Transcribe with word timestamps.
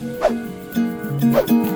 Meu 0.00 1.67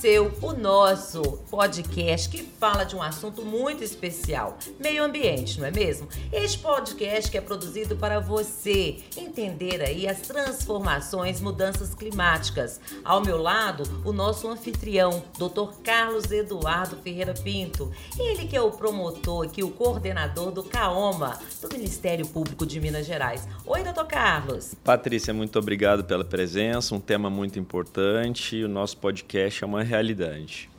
seu, 0.00 0.32
o 0.40 0.54
nosso 0.54 1.20
podcast 1.50 2.30
que 2.30 2.42
fala 2.42 2.84
de 2.84 2.96
um 2.96 3.02
assunto 3.02 3.44
muito 3.44 3.84
especial, 3.84 4.56
meio 4.78 5.04
ambiente, 5.04 5.60
não 5.60 5.66
é 5.66 5.70
mesmo? 5.70 6.08
Este 6.32 6.58
podcast 6.58 7.30
que 7.30 7.36
é 7.36 7.40
produzido 7.40 7.94
para 7.96 8.18
você 8.18 8.96
entender 9.14 9.82
aí 9.82 10.08
as 10.08 10.22
transformações, 10.22 11.38
mudanças 11.42 11.94
climáticas. 11.94 12.80
Ao 13.04 13.20
meu 13.22 13.36
lado, 13.42 13.82
o 14.02 14.10
nosso 14.10 14.48
anfitrião, 14.48 15.22
Dr. 15.36 15.74
Carlos 15.84 16.30
Eduardo 16.30 16.96
Ferreira 16.96 17.34
Pinto. 17.34 17.92
Ele 18.18 18.46
que 18.46 18.56
é 18.56 18.62
o 18.62 18.70
promotor 18.70 19.44
aqui, 19.44 19.62
o 19.62 19.70
coordenador 19.70 20.50
do 20.50 20.62
CAOMA, 20.62 21.38
do 21.60 21.68
Ministério 21.76 22.26
Público 22.26 22.64
de 22.64 22.80
Minas 22.80 23.04
Gerais. 23.04 23.46
Oi, 23.66 23.82
doutor 23.82 24.06
Carlos. 24.06 24.74
Patrícia, 24.82 25.34
muito 25.34 25.58
obrigado 25.58 26.04
pela 26.04 26.24
presença, 26.24 26.94
um 26.94 27.00
tema 27.00 27.28
muito 27.28 27.58
importante. 27.58 28.64
O 28.64 28.68
nosso 28.68 28.96
podcast 28.96 29.62
é 29.62 29.66
uma 29.66 29.89
realidade. 29.90 30.70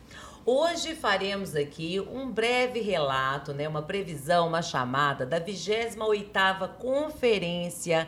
Hoje 0.44 0.96
faremos 0.96 1.56
aqui 1.56 2.00
um 2.00 2.32
breve 2.32 2.80
relato, 2.80 3.54
né, 3.54 3.68
uma 3.68 3.84
previsão, 3.84 4.48
uma 4.48 4.62
chamada 4.62 5.26
da 5.26 5.40
28ª 5.40 6.68
Conferência 6.80 8.08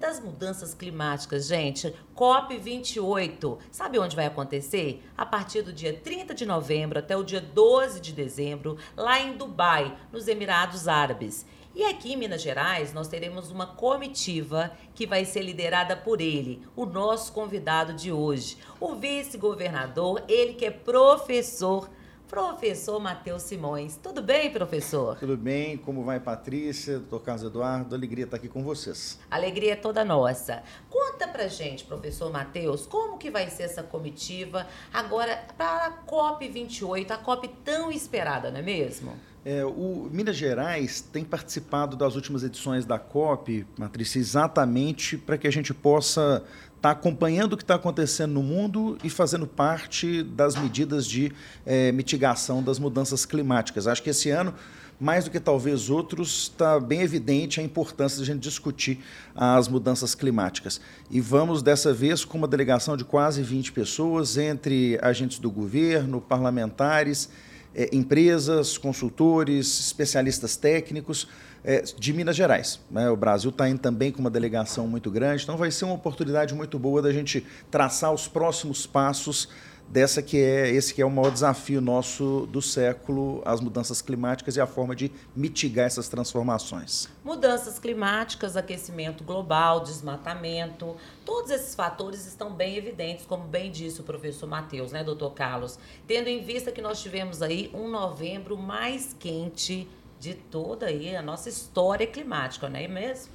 das 0.00 0.20
mudanças 0.20 0.72
climáticas, 0.72 1.46
gente. 1.46 1.94
COP 2.14 2.56
28. 2.56 3.58
Sabe 3.70 3.98
onde 3.98 4.16
vai 4.16 4.26
acontecer? 4.26 5.02
A 5.16 5.26
partir 5.26 5.62
do 5.62 5.72
dia 5.72 5.92
30 5.92 6.32
de 6.32 6.46
novembro 6.46 6.98
até 6.98 7.16
o 7.16 7.24
dia 7.24 7.40
12 7.40 8.00
de 8.00 8.12
dezembro, 8.12 8.78
lá 8.96 9.20
em 9.20 9.36
Dubai, 9.36 9.94
nos 10.12 10.28
Emirados 10.28 10.88
Árabes. 10.88 11.44
E 11.74 11.82
aqui 11.84 12.12
em 12.12 12.16
Minas 12.16 12.40
Gerais, 12.40 12.92
nós 12.94 13.08
teremos 13.08 13.50
uma 13.50 13.66
comitiva 13.66 14.70
que 14.94 15.08
vai 15.08 15.24
ser 15.24 15.42
liderada 15.42 15.96
por 15.96 16.20
ele, 16.20 16.62
o 16.76 16.86
nosso 16.86 17.32
convidado 17.32 17.92
de 17.92 18.12
hoje, 18.12 18.56
o 18.78 18.94
vice-governador, 18.94 20.22
ele 20.28 20.54
que 20.54 20.66
é 20.66 20.70
professor 20.70 21.90
Professor 22.28 22.98
Matheus 22.98 23.42
Simões. 23.42 23.96
Tudo 23.96 24.22
bem, 24.22 24.50
professor? 24.50 25.16
Tudo 25.18 25.36
bem. 25.36 25.76
Como 25.76 26.02
vai, 26.02 26.18
Patrícia, 26.18 26.98
doutor 26.98 27.20
Carlos 27.20 27.44
Eduardo? 27.44 27.94
Alegria 27.94 28.24
estar 28.24 28.38
aqui 28.38 28.48
com 28.48 28.62
vocês. 28.62 29.20
Alegria 29.30 29.74
é 29.74 29.76
toda 29.76 30.04
nossa. 30.04 30.62
Conta 30.88 31.28
pra 31.28 31.46
gente, 31.48 31.84
professor 31.84 32.32
Matheus, 32.32 32.86
como 32.86 33.18
que 33.18 33.30
vai 33.30 33.50
ser 33.50 33.64
essa 33.64 33.82
comitiva 33.82 34.66
agora 34.92 35.44
para 35.56 35.86
a 35.86 36.04
COP28, 36.04 37.10
a 37.10 37.18
COP 37.18 37.48
tão 37.64 37.92
esperada, 37.92 38.50
não 38.50 38.58
é 38.58 38.62
mesmo? 38.62 39.12
É, 39.44 39.62
o 39.62 40.08
Minas 40.10 40.36
Gerais 40.36 41.02
tem 41.02 41.22
participado 41.22 41.96
das 41.98 42.14
últimas 42.14 42.42
edições 42.42 42.86
da 42.86 42.98
COP, 42.98 43.66
Patrícia, 43.78 44.18
exatamente 44.18 45.18
para 45.18 45.36
que 45.36 45.46
a 45.46 45.52
gente 45.52 45.74
possa 45.74 46.42
estar 46.76 46.80
tá 46.80 46.90
acompanhando 46.92 47.52
o 47.52 47.56
que 47.58 47.62
está 47.62 47.74
acontecendo 47.74 48.32
no 48.32 48.42
mundo 48.42 48.96
e 49.04 49.10
fazendo 49.10 49.46
parte 49.46 50.22
das 50.22 50.56
medidas 50.56 51.06
de 51.06 51.30
é, 51.66 51.92
mitigação 51.92 52.62
das 52.62 52.78
mudanças 52.78 53.26
climáticas. 53.26 53.86
Acho 53.86 54.02
que 54.02 54.08
esse 54.08 54.30
ano, 54.30 54.54
mais 54.98 55.26
do 55.26 55.30
que 55.30 55.38
talvez 55.38 55.90
outros, 55.90 56.44
está 56.44 56.80
bem 56.80 57.02
evidente 57.02 57.60
a 57.60 57.62
importância 57.62 58.16
de 58.16 58.22
a 58.22 58.34
gente 58.34 58.42
discutir 58.42 59.00
as 59.34 59.68
mudanças 59.68 60.14
climáticas. 60.14 60.80
E 61.10 61.20
vamos, 61.20 61.62
dessa 61.62 61.92
vez, 61.92 62.24
com 62.24 62.38
uma 62.38 62.48
delegação 62.48 62.96
de 62.96 63.04
quase 63.04 63.42
20 63.42 63.72
pessoas, 63.72 64.38
entre 64.38 64.98
agentes 65.02 65.38
do 65.38 65.50
governo, 65.50 66.18
parlamentares 66.18 67.28
é, 67.74 67.88
empresas, 67.92 68.78
consultores, 68.78 69.80
especialistas 69.80 70.56
técnicos 70.56 71.28
é, 71.64 71.82
de 71.82 72.12
Minas 72.12 72.36
Gerais. 72.36 72.80
Né? 72.90 73.08
O 73.10 73.16
Brasil 73.16 73.50
está 73.50 73.68
indo 73.68 73.80
também 73.80 74.12
com 74.12 74.20
uma 74.20 74.30
delegação 74.30 74.86
muito 74.86 75.10
grande, 75.10 75.42
então 75.42 75.56
vai 75.56 75.70
ser 75.70 75.84
uma 75.86 75.94
oportunidade 75.94 76.54
muito 76.54 76.78
boa 76.78 77.00
da 77.00 77.12
gente 77.12 77.44
traçar 77.70 78.12
os 78.12 78.28
próximos 78.28 78.86
passos 78.86 79.48
dessa 79.88 80.22
que 80.22 80.38
é 80.38 80.68
esse 80.70 80.92
que 80.92 81.00
é 81.00 81.06
o 81.06 81.10
maior 81.10 81.30
desafio 81.30 81.80
nosso 81.80 82.48
do 82.50 82.60
século, 82.60 83.42
as 83.44 83.60
mudanças 83.60 84.02
climáticas 84.02 84.56
e 84.56 84.60
a 84.60 84.66
forma 84.66 84.94
de 84.94 85.10
mitigar 85.36 85.86
essas 85.86 86.08
transformações. 86.08 87.08
Mudanças 87.24 87.78
climáticas, 87.78 88.56
aquecimento 88.56 89.22
global, 89.22 89.80
desmatamento, 89.80 90.96
todos 91.24 91.50
esses 91.50 91.74
fatores 91.74 92.26
estão 92.26 92.52
bem 92.52 92.76
evidentes, 92.76 93.24
como 93.26 93.44
bem 93.44 93.70
disse 93.70 94.00
o 94.00 94.04
professor 94.04 94.48
Matheus, 94.48 94.92
né, 94.92 95.04
doutor 95.04 95.30
Carlos? 95.30 95.78
Tendo 96.06 96.28
em 96.28 96.42
vista 96.42 96.72
que 96.72 96.82
nós 96.82 97.00
tivemos 97.00 97.42
aí 97.42 97.70
um 97.72 97.88
novembro 97.88 98.56
mais 98.56 99.14
quente 99.18 99.88
de 100.18 100.34
toda 100.34 100.86
aí 100.86 101.14
a 101.14 101.22
nossa 101.22 101.48
história 101.48 102.06
climática, 102.06 102.68
não 102.68 102.78
é 102.78 102.88
mesmo? 102.88 103.30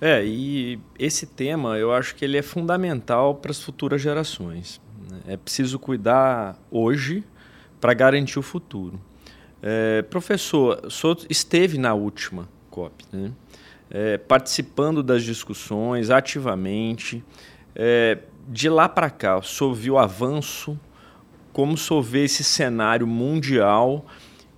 É, 0.00 0.24
e 0.24 0.78
esse 0.98 1.26
tema 1.26 1.78
eu 1.78 1.92
acho 1.92 2.14
que 2.14 2.24
ele 2.24 2.36
é 2.36 2.42
fundamental 2.42 3.36
para 3.36 3.50
as 3.50 3.62
futuras 3.62 4.02
gerações. 4.02 4.80
Né? 5.14 5.34
É 5.34 5.36
preciso 5.36 5.78
cuidar 5.78 6.58
hoje 6.70 7.24
para 7.80 7.94
garantir 7.94 8.38
o 8.38 8.42
futuro. 8.42 9.00
É, 9.62 10.02
professor, 10.02 10.80
o 10.86 10.90
esteve 11.30 11.78
na 11.78 11.94
última 11.94 12.48
COP, 12.70 13.04
né? 13.12 13.32
é, 13.90 14.18
participando 14.18 15.02
das 15.02 15.22
discussões 15.22 16.10
ativamente. 16.10 17.24
É, 17.74 18.18
de 18.48 18.68
lá 18.68 18.88
para 18.88 19.08
cá, 19.08 19.38
o 19.38 19.42
senhor 19.42 19.72
viu 19.74 19.98
avanço? 19.98 20.78
Como 21.52 21.74
o 21.74 21.76
vê 22.02 22.24
esse 22.24 22.42
cenário 22.42 23.06
mundial 23.06 24.04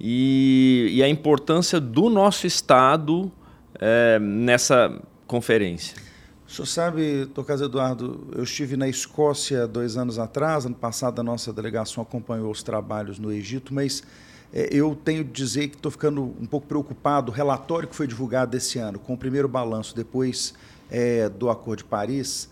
e, 0.00 0.88
e 0.92 1.02
a 1.02 1.08
importância 1.08 1.78
do 1.78 2.08
nosso 2.08 2.46
Estado 2.46 3.30
é, 3.78 4.18
nessa 4.18 5.00
conferência? 5.26 6.05
O 6.46 6.50
senhor 6.50 6.66
sabe, 6.66 7.26
Tocas 7.34 7.60
Eduardo, 7.60 8.28
eu 8.32 8.44
estive 8.44 8.76
na 8.76 8.88
Escócia 8.88 9.66
dois 9.66 9.96
anos 9.96 10.16
atrás, 10.16 10.64
ano 10.64 10.76
passado 10.76 11.18
a 11.18 11.22
nossa 11.22 11.52
delegação 11.52 12.00
acompanhou 12.00 12.52
os 12.52 12.62
trabalhos 12.62 13.18
no 13.18 13.32
Egito, 13.32 13.74
mas 13.74 14.04
é, 14.52 14.68
eu 14.70 14.94
tenho 14.94 15.24
de 15.24 15.32
dizer 15.32 15.68
que 15.68 15.74
estou 15.74 15.90
ficando 15.90 16.22
um 16.22 16.46
pouco 16.46 16.68
preocupado. 16.68 17.32
O 17.32 17.34
relatório 17.34 17.88
que 17.88 17.96
foi 17.96 18.06
divulgado 18.06 18.56
esse 18.56 18.78
ano, 18.78 18.96
com 18.96 19.14
o 19.14 19.18
primeiro 19.18 19.48
balanço 19.48 19.94
depois 19.94 20.54
é, 20.88 21.28
do 21.28 21.50
Acordo 21.50 21.78
de 21.78 21.84
Paris, 21.84 22.48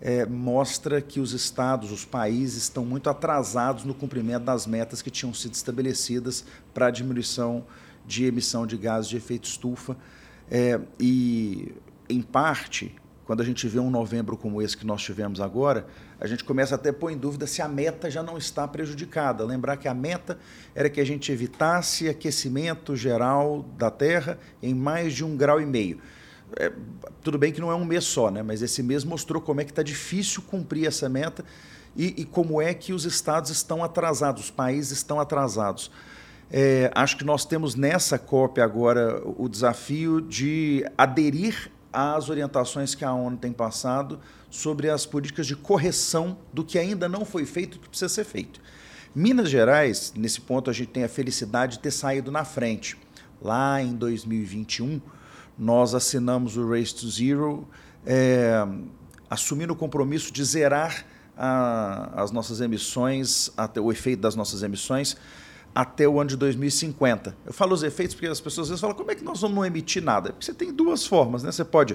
é, 0.00 0.26
mostra 0.26 1.00
que 1.00 1.20
os 1.20 1.32
estados, 1.32 1.92
os 1.92 2.04
países 2.04 2.64
estão 2.64 2.84
muito 2.84 3.08
atrasados 3.08 3.84
no 3.84 3.94
cumprimento 3.94 4.42
das 4.42 4.66
metas 4.66 5.00
que 5.00 5.10
tinham 5.10 5.32
sido 5.32 5.54
estabelecidas 5.54 6.44
para 6.74 6.86
a 6.86 6.90
diminuição 6.90 7.64
de 8.04 8.24
emissão 8.24 8.66
de 8.66 8.76
gases 8.76 9.08
de 9.08 9.16
efeito 9.16 9.44
estufa. 9.44 9.96
É, 10.50 10.80
e, 10.98 11.72
em 12.08 12.20
parte, 12.20 12.94
quando 13.26 13.40
a 13.40 13.44
gente 13.44 13.66
vê 13.66 13.80
um 13.80 13.90
novembro 13.90 14.36
como 14.36 14.62
esse 14.62 14.76
que 14.76 14.86
nós 14.86 15.02
tivemos 15.02 15.40
agora, 15.40 15.84
a 16.20 16.28
gente 16.28 16.44
começa 16.44 16.76
até 16.76 16.90
a 16.90 16.92
pôr 16.92 17.10
em 17.10 17.18
dúvida 17.18 17.44
se 17.44 17.60
a 17.60 17.66
meta 17.66 18.08
já 18.08 18.22
não 18.22 18.38
está 18.38 18.68
prejudicada. 18.68 19.44
Lembrar 19.44 19.76
que 19.78 19.88
a 19.88 19.94
meta 19.94 20.38
era 20.72 20.88
que 20.88 21.00
a 21.00 21.04
gente 21.04 21.32
evitasse 21.32 22.08
aquecimento 22.08 22.94
geral 22.94 23.64
da 23.76 23.90
Terra 23.90 24.38
em 24.62 24.72
mais 24.72 25.12
de 25.12 25.24
um 25.24 25.36
grau 25.36 25.60
e 25.60 25.66
meio. 25.66 25.98
É, 26.56 26.72
tudo 27.20 27.36
bem 27.36 27.52
que 27.52 27.60
não 27.60 27.68
é 27.68 27.74
um 27.74 27.84
mês 27.84 28.04
só, 28.04 28.30
né? 28.30 28.44
mas 28.44 28.62
esse 28.62 28.80
mês 28.80 29.02
mostrou 29.02 29.42
como 29.42 29.60
é 29.60 29.64
que 29.64 29.72
está 29.72 29.82
difícil 29.82 30.40
cumprir 30.42 30.86
essa 30.86 31.08
meta 31.08 31.44
e, 31.96 32.14
e, 32.18 32.24
como 32.24 32.62
é 32.62 32.72
que 32.74 32.92
os 32.92 33.04
estados 33.04 33.50
estão 33.50 33.82
atrasados, 33.82 34.44
os 34.44 34.50
países 34.52 34.98
estão 34.98 35.18
atrasados. 35.18 35.90
É, 36.48 36.92
acho 36.94 37.16
que 37.16 37.24
nós 37.24 37.44
temos 37.44 37.74
nessa 37.74 38.18
COP 38.18 38.60
agora 38.60 39.20
o 39.24 39.48
desafio 39.48 40.20
de 40.20 40.84
aderir 40.96 41.72
às 41.96 42.28
orientações 42.28 42.94
que 42.94 43.06
a 43.06 43.14
ONU 43.14 43.38
tem 43.38 43.54
passado 43.54 44.20
sobre 44.50 44.90
as 44.90 45.06
políticas 45.06 45.46
de 45.46 45.56
correção 45.56 46.36
do 46.52 46.62
que 46.62 46.78
ainda 46.78 47.08
não 47.08 47.24
foi 47.24 47.46
feito 47.46 47.76
e 47.76 47.80
que 47.80 47.88
precisa 47.88 48.10
ser 48.10 48.24
feito. 48.24 48.60
Minas 49.14 49.48
Gerais, 49.48 50.12
nesse 50.14 50.42
ponto, 50.42 50.68
a 50.68 50.74
gente 50.74 50.88
tem 50.88 51.04
a 51.04 51.08
felicidade 51.08 51.76
de 51.76 51.78
ter 51.78 51.90
saído 51.90 52.30
na 52.30 52.44
frente. 52.44 52.98
Lá 53.40 53.80
em 53.80 53.94
2021, 53.94 55.00
nós 55.58 55.94
assinamos 55.94 56.58
o 56.58 56.68
Race 56.68 56.94
to 56.94 57.08
Zero, 57.08 57.66
é, 58.04 58.62
assumindo 59.30 59.72
o 59.72 59.76
compromisso 59.76 60.30
de 60.30 60.44
zerar 60.44 61.06
a, 61.34 62.22
as 62.22 62.30
nossas 62.30 62.60
emissões, 62.60 63.50
até 63.56 63.80
o 63.80 63.90
efeito 63.90 64.20
das 64.20 64.36
nossas 64.36 64.62
emissões, 64.62 65.16
até 65.76 66.08
o 66.08 66.18
ano 66.18 66.30
de 66.30 66.38
2050. 66.38 67.36
Eu 67.44 67.52
falo 67.52 67.74
os 67.74 67.82
efeitos 67.82 68.14
porque 68.14 68.26
as 68.26 68.40
pessoas 68.40 68.64
às 68.64 68.68
vezes 68.70 68.80
falam 68.80 68.96
como 68.96 69.10
é 69.10 69.14
que 69.14 69.22
nós 69.22 69.42
vamos 69.42 69.56
não 69.56 69.66
emitir 69.66 70.02
nada? 70.02 70.30
Porque 70.30 70.46
você 70.46 70.54
tem 70.54 70.72
duas 70.72 71.04
formas, 71.04 71.42
né? 71.42 71.52
Você 71.52 71.66
pode 71.66 71.94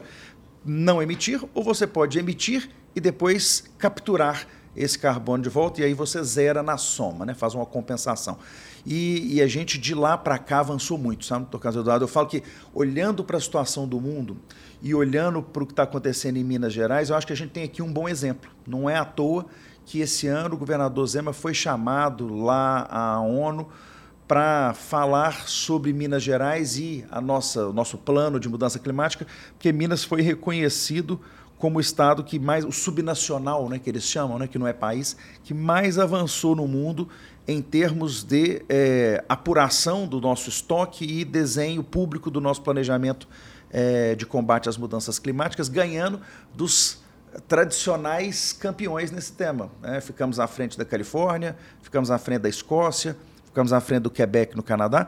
não 0.63 1.01
emitir 1.01 1.43
ou 1.51 1.63
você 1.63 1.87
pode 1.87 2.19
emitir 2.19 2.69
e 2.95 3.01
depois 3.01 3.63
capturar 3.79 4.45
esse 4.75 4.99
carbono 4.99 5.41
de 5.41 5.49
volta 5.49 5.81
e 5.81 5.83
aí 5.83 5.95
você 5.95 6.23
zera 6.23 6.61
na 6.61 6.77
soma, 6.77 7.25
né? 7.25 7.33
faz 7.33 7.55
uma 7.55 7.65
compensação. 7.65 8.37
E, 8.85 9.35
e 9.35 9.41
a 9.41 9.47
gente 9.47 9.79
de 9.79 9.95
lá 9.95 10.15
para 10.15 10.37
cá 10.37 10.59
avançou 10.59 10.97
muito, 10.97 11.25
sabe, 11.25 11.41
doutor 11.41 11.59
Carlos 11.59 11.81
Eduardo? 11.81 12.03
Eu 12.03 12.07
falo 12.07 12.27
que 12.27 12.43
olhando 12.75 13.23
para 13.23 13.37
a 13.37 13.41
situação 13.41 13.87
do 13.87 13.99
mundo 13.99 14.37
e 14.79 14.93
olhando 14.93 15.41
para 15.41 15.63
o 15.63 15.65
que 15.65 15.73
está 15.73 15.83
acontecendo 15.83 16.37
em 16.37 16.43
Minas 16.43 16.71
Gerais, 16.71 17.09
eu 17.09 17.15
acho 17.15 17.25
que 17.25 17.33
a 17.33 17.35
gente 17.35 17.49
tem 17.49 17.63
aqui 17.63 17.81
um 17.81 17.91
bom 17.91 18.07
exemplo. 18.07 18.51
Não 18.65 18.87
é 18.87 18.95
à 18.95 19.03
toa 19.03 19.47
que 19.91 19.99
esse 19.99 20.25
ano 20.25 20.55
o 20.55 20.57
governador 20.57 21.05
Zema 21.05 21.33
foi 21.33 21.53
chamado 21.53 22.33
lá 22.33 22.87
à 22.89 23.19
ONU 23.19 23.67
para 24.25 24.73
falar 24.73 25.49
sobre 25.49 25.91
Minas 25.91 26.23
Gerais 26.23 26.77
e 26.77 27.03
a 27.11 27.19
nossa, 27.19 27.67
o 27.67 27.73
nosso 27.73 27.97
plano 27.97 28.39
de 28.39 28.47
mudança 28.47 28.79
climática, 28.79 29.27
porque 29.51 29.69
Minas 29.73 30.05
foi 30.05 30.21
reconhecido 30.21 31.19
como 31.57 31.77
o 31.77 31.81
estado 31.81 32.23
que 32.23 32.39
mais, 32.39 32.63
o 32.63 32.71
subnacional, 32.71 33.67
né, 33.67 33.79
que 33.79 33.89
eles 33.89 34.05
chamam, 34.05 34.39
né, 34.39 34.47
que 34.47 34.57
não 34.57 34.65
é 34.65 34.71
país, 34.71 35.17
que 35.43 35.53
mais 35.53 35.99
avançou 35.99 36.55
no 36.55 36.65
mundo 36.69 37.09
em 37.45 37.61
termos 37.61 38.23
de 38.23 38.63
é, 38.69 39.21
apuração 39.27 40.07
do 40.07 40.21
nosso 40.21 40.47
estoque 40.47 41.03
e 41.03 41.25
desenho 41.25 41.83
público 41.83 42.31
do 42.31 42.39
nosso 42.39 42.61
planejamento 42.61 43.27
é, 43.69 44.15
de 44.15 44.25
combate 44.25 44.69
às 44.69 44.77
mudanças 44.77 45.19
climáticas, 45.19 45.67
ganhando 45.67 46.21
dos 46.55 47.00
tradicionais 47.47 48.53
campeões 48.53 49.11
nesse 49.11 49.33
tema. 49.33 49.69
Né? 49.81 50.01
Ficamos 50.01 50.39
à 50.39 50.47
frente 50.47 50.77
da 50.77 50.85
Califórnia, 50.85 51.55
ficamos 51.81 52.11
à 52.11 52.17
frente 52.17 52.41
da 52.41 52.49
Escócia, 52.49 53.15
ficamos 53.45 53.73
à 53.73 53.79
frente 53.79 54.03
do 54.03 54.09
Quebec, 54.09 54.55
no 54.55 54.63
Canadá, 54.63 55.07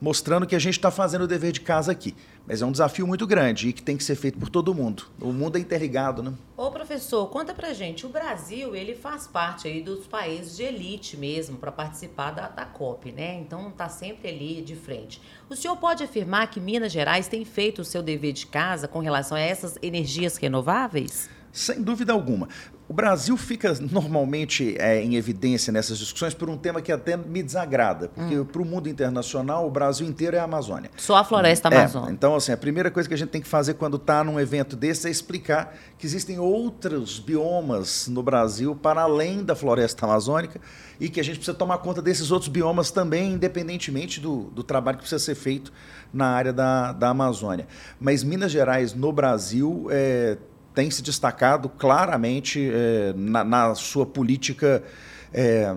mostrando 0.00 0.46
que 0.46 0.56
a 0.56 0.58
gente 0.58 0.78
está 0.78 0.90
fazendo 0.90 1.22
o 1.22 1.26
dever 1.26 1.52
de 1.52 1.60
casa 1.60 1.92
aqui. 1.92 2.14
Mas 2.46 2.62
é 2.62 2.66
um 2.66 2.72
desafio 2.72 3.06
muito 3.06 3.26
grande 3.26 3.68
e 3.68 3.72
que 3.72 3.82
tem 3.82 3.96
que 3.96 4.02
ser 4.02 4.16
feito 4.16 4.38
por 4.38 4.48
todo 4.48 4.74
mundo. 4.74 5.04
O 5.20 5.32
mundo 5.32 5.56
é 5.56 5.60
interligado, 5.60 6.22
né? 6.22 6.32
Ô, 6.56 6.70
professor, 6.70 7.26
conta 7.26 7.54
pra 7.54 7.72
gente. 7.72 8.06
O 8.06 8.08
Brasil, 8.08 8.74
ele 8.74 8.94
faz 8.94 9.26
parte 9.26 9.68
aí 9.68 9.82
dos 9.82 10.06
países 10.06 10.56
de 10.56 10.64
elite 10.64 11.16
mesmo 11.16 11.58
para 11.58 11.70
participar 11.70 12.32
da, 12.32 12.48
da 12.48 12.64
COP, 12.64 13.12
né? 13.12 13.34
Então 13.34 13.70
tá 13.70 13.88
sempre 13.88 14.28
ali 14.28 14.62
de 14.62 14.74
frente. 14.74 15.20
O 15.48 15.54
senhor 15.54 15.76
pode 15.76 16.02
afirmar 16.02 16.48
que 16.50 16.58
Minas 16.58 16.90
Gerais 16.90 17.28
tem 17.28 17.44
feito 17.44 17.82
o 17.82 17.84
seu 17.84 18.02
dever 18.02 18.32
de 18.32 18.46
casa 18.46 18.88
com 18.88 18.98
relação 18.98 19.36
a 19.36 19.40
essas 19.40 19.78
energias 19.82 20.36
renováveis? 20.36 21.28
Sem 21.52 21.82
dúvida 21.82 22.12
alguma. 22.12 22.48
O 22.90 22.92
Brasil 22.92 23.36
fica 23.36 23.72
normalmente 23.92 24.74
é, 24.76 25.00
em 25.00 25.14
evidência 25.14 25.72
nessas 25.72 25.96
discussões 25.96 26.34
por 26.34 26.50
um 26.50 26.56
tema 26.56 26.82
que 26.82 26.90
até 26.90 27.16
me 27.16 27.40
desagrada, 27.40 28.08
porque 28.08 28.36
hum. 28.36 28.44
para 28.44 28.60
o 28.60 28.64
mundo 28.64 28.88
internacional 28.88 29.64
o 29.64 29.70
Brasil 29.70 30.04
inteiro 30.04 30.36
é 30.36 30.40
a 30.40 30.42
Amazônia. 30.42 30.90
Só 30.96 31.14
a 31.14 31.22
floresta 31.22 31.68
é, 31.68 31.76
amazônica. 31.76 32.12
Então, 32.12 32.34
assim, 32.34 32.50
a 32.50 32.56
primeira 32.56 32.90
coisa 32.90 33.08
que 33.08 33.14
a 33.14 33.18
gente 33.18 33.28
tem 33.28 33.40
que 33.40 33.46
fazer 33.46 33.74
quando 33.74 33.96
está 33.96 34.24
num 34.24 34.40
evento 34.40 34.74
desse 34.74 35.06
é 35.06 35.10
explicar 35.10 35.72
que 35.96 36.04
existem 36.04 36.40
outros 36.40 37.20
biomas 37.20 38.08
no 38.08 38.24
Brasil 38.24 38.74
para 38.74 39.02
além 39.02 39.44
da 39.44 39.54
floresta 39.54 40.04
amazônica 40.04 40.60
e 40.98 41.08
que 41.08 41.20
a 41.20 41.22
gente 41.24 41.36
precisa 41.36 41.56
tomar 41.56 41.78
conta 41.78 42.02
desses 42.02 42.32
outros 42.32 42.48
biomas 42.48 42.90
também, 42.90 43.34
independentemente 43.34 44.20
do, 44.20 44.50
do 44.50 44.64
trabalho 44.64 44.98
que 44.98 45.02
precisa 45.02 45.24
ser 45.24 45.36
feito 45.36 45.72
na 46.12 46.26
área 46.26 46.52
da, 46.52 46.92
da 46.92 47.10
Amazônia. 47.10 47.68
Mas 48.00 48.24
Minas 48.24 48.50
Gerais, 48.50 48.94
no 48.94 49.12
Brasil, 49.12 49.86
é, 49.90 50.36
tem 50.80 50.90
se 50.90 51.02
destacado 51.02 51.68
claramente 51.68 52.70
é, 52.72 53.12
na, 53.14 53.44
na, 53.44 53.74
sua 53.74 54.06
política 54.06 54.82
é, 55.30 55.76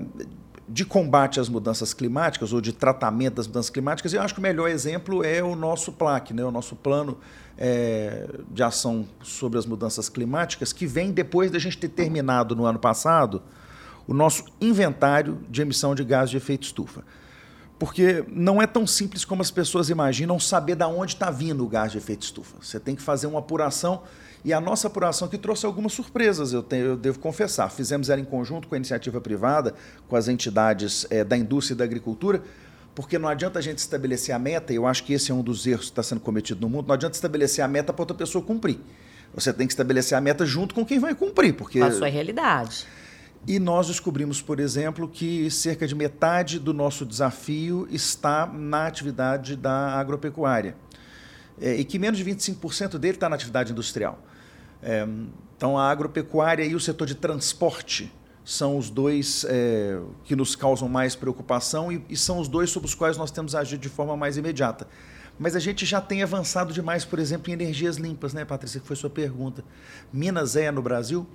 de 0.66 0.86
combate 0.86 1.42
às 1.42 1.50
mudanças 1.50 1.94
climáticas 1.94 2.54
ou 2.54 2.62
de 2.62 2.72
tratamento 2.72 3.34
das 3.34 3.48
mudanças 3.48 3.70
climáticas. 3.70 4.14
E 4.14 4.16
eu 4.16 4.22
acho 4.22 4.34
que 4.34 4.40
o 4.40 4.44
melhor 4.44 4.70
exemplo 4.70 5.22
é 5.22 5.44
o 5.44 5.58
nosso 5.58 5.92
PLAC, 5.92 6.34
né, 6.34 6.42
o 6.46 6.52
nosso 6.52 6.74
Plano 6.78 7.18
é, 7.58 8.30
de 8.50 8.64
Ação 8.64 9.06
sobre 9.22 9.60
as 9.60 9.66
Mudanças 9.66 10.08
Climáticas, 10.08 10.72
que 10.72 10.88
vem 10.88 11.12
depois 11.12 11.52
da 11.52 11.60
gente 11.60 11.78
ter 11.78 11.90
terminado 11.90 12.56
no 12.56 12.64
ano 12.64 12.80
passado 12.80 13.42
o 14.08 14.14
nosso 14.14 14.46
inventário 14.62 15.40
de 15.50 15.62
emissão 15.62 15.94
de 15.94 16.06
gases 16.06 16.30
de 16.30 16.38
efeito 16.38 16.64
estufa. 16.64 17.04
Porque 17.84 18.24
não 18.30 18.62
é 18.62 18.66
tão 18.66 18.88
simples 18.88 19.26
como 19.26 19.42
as 19.42 19.52
pessoas 19.52 19.90
imaginam 19.90 20.40
saber 20.40 20.74
de 20.74 20.86
onde 20.86 21.16
está 21.16 21.30
vindo 21.30 21.66
o 21.66 21.68
gás 21.68 21.92
de 21.92 21.98
efeito 21.98 22.22
estufa. 22.22 22.56
Você 22.62 22.80
tem 22.80 22.96
que 22.96 23.02
fazer 23.02 23.28
uma 23.28 23.40
apuração 23.40 24.04
e 24.42 24.54
a 24.54 24.62
nossa 24.62 24.88
apuração 24.88 25.28
aqui 25.28 25.38
trouxe 25.38 25.66
algumas 25.66 25.92
surpresas, 25.92 26.54
eu, 26.54 26.64
tenho, 26.64 26.86
eu 26.86 26.96
devo 26.96 27.20
confessar. 27.20 27.70
Fizemos 27.70 28.10
ela 28.10 28.22
em 28.22 28.24
conjunto 28.24 28.70
com 28.70 28.76
a 28.76 28.78
iniciativa 28.78 29.20
privada, 29.20 29.76
com 30.08 30.16
as 30.16 30.30
entidades 30.30 31.06
é, 31.10 31.26
da 31.26 31.36
indústria 31.36 31.76
e 31.76 31.78
da 31.78 31.84
agricultura, 31.84 32.42
porque 32.96 33.20
não 33.20 33.28
adianta 33.28 33.60
a 33.60 33.62
gente 33.62 33.80
estabelecer 33.80 34.34
a 34.34 34.40
meta, 34.40 34.72
e 34.72 34.78
eu 34.78 34.88
acho 34.88 35.04
que 35.04 35.12
esse 35.12 35.30
é 35.30 35.36
um 35.36 35.42
dos 35.42 35.68
erros 35.68 35.88
que 35.88 35.92
está 35.92 36.04
sendo 36.04 36.22
cometido 36.22 36.62
no 36.62 36.70
mundo, 36.70 36.88
não 36.88 36.96
adianta 36.96 37.16
estabelecer 37.16 37.66
a 37.66 37.68
meta 37.68 37.92
para 37.92 38.02
outra 38.02 38.16
pessoa 38.16 38.42
cumprir. 38.42 38.80
Você 39.36 39.52
tem 39.52 39.68
que 39.68 39.74
estabelecer 39.74 40.18
a 40.18 40.22
meta 40.22 40.46
junto 40.46 40.74
com 40.74 40.86
quem 40.86 41.00
vai 41.00 41.14
cumprir. 41.14 41.54
Porque... 41.54 41.82
A 41.82 41.92
sua 41.92 42.08
realidade. 42.08 42.88
E 43.46 43.60
nós 43.60 43.88
descobrimos, 43.88 44.42
por 44.42 44.60
exemplo, 44.60 45.08
que 45.08 45.52
cerca 45.52 45.86
de 45.86 45.94
metade 45.94 46.60
do 46.60 46.74
nosso 46.74 47.06
desafio 47.06 47.88
está 47.92 48.48
na 48.48 48.88
atividade 48.88 49.58
da 49.58 50.00
agropecuária. 50.00 50.78
É, 51.60 51.76
e 51.76 51.84
que 51.84 52.00
menos 52.00 52.18
de 52.18 52.26
25% 52.26 52.98
dele 52.98 53.16
está 53.16 53.28
na 53.28 53.36
atividade 53.36 53.74
industrial. 53.74 54.18
É, 54.82 55.06
então, 55.58 55.78
a 55.78 55.90
agropecuária 55.90 56.64
e 56.64 56.74
o 56.74 56.80
setor 56.80 57.06
de 57.06 57.16
transporte 57.16 58.12
são 58.46 58.78
os 58.78 58.90
dois 58.90 59.46
é, 59.48 60.00
que 60.24 60.36
nos 60.36 60.56
causam 60.56 60.88
mais 60.90 61.16
preocupação 61.16 61.92
e, 61.92 62.04
e, 62.10 62.18
são 62.18 62.40
os 62.40 62.48
dois 62.48 62.70
sobre 62.70 62.88
os 62.88 62.96
quais 62.96 63.18
nós 63.18 63.32
temos 63.32 63.56
agido 63.56 63.80
de 63.80 63.90
forma 63.90 64.18
mais 64.18 64.38
imediata. 64.38 64.88
Mas 65.40 65.56
a 65.56 65.60
gente 65.60 65.86
já 65.86 66.00
tem 66.00 66.22
avançado 66.22 66.74
demais, 66.74 67.06
por 67.06 67.20
exemplo, 67.20 67.50
em 67.50 67.54
energias 67.54 67.98
limpas, 67.98 68.34
né, 68.34 68.46
Patrícia? 68.46 68.80
Que 68.80 68.86
foi 68.88 68.96
sua 68.96 69.10
pergunta. 69.10 69.64
Minas 70.12 70.56
é, 70.56 70.70
no 70.70 70.82
Brasil, 70.82 71.26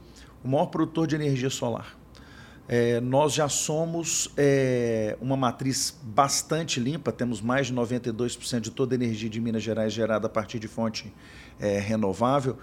o 0.44 0.48
maior 0.48 0.66
produtor 0.66 1.06
de 1.06 1.14
energia 1.14 1.50
solar. 1.50 1.96
É, 2.70 3.00
nós 3.00 3.32
já 3.32 3.48
somos 3.48 4.30
é, 4.36 5.16
uma 5.22 5.36
matriz 5.36 5.98
bastante 6.02 6.78
limpa, 6.78 7.10
temos 7.10 7.40
mais 7.40 7.68
de 7.68 7.74
92% 7.74 8.60
de 8.60 8.70
toda 8.70 8.94
a 8.94 8.96
energia 8.96 9.30
de 9.30 9.40
Minas 9.40 9.62
Gerais 9.62 9.92
gerada 9.92 10.26
a 10.26 10.30
partir 10.30 10.58
de 10.58 10.68
fonte 10.68 11.12
é, 11.58 11.78
renovável 11.78 12.58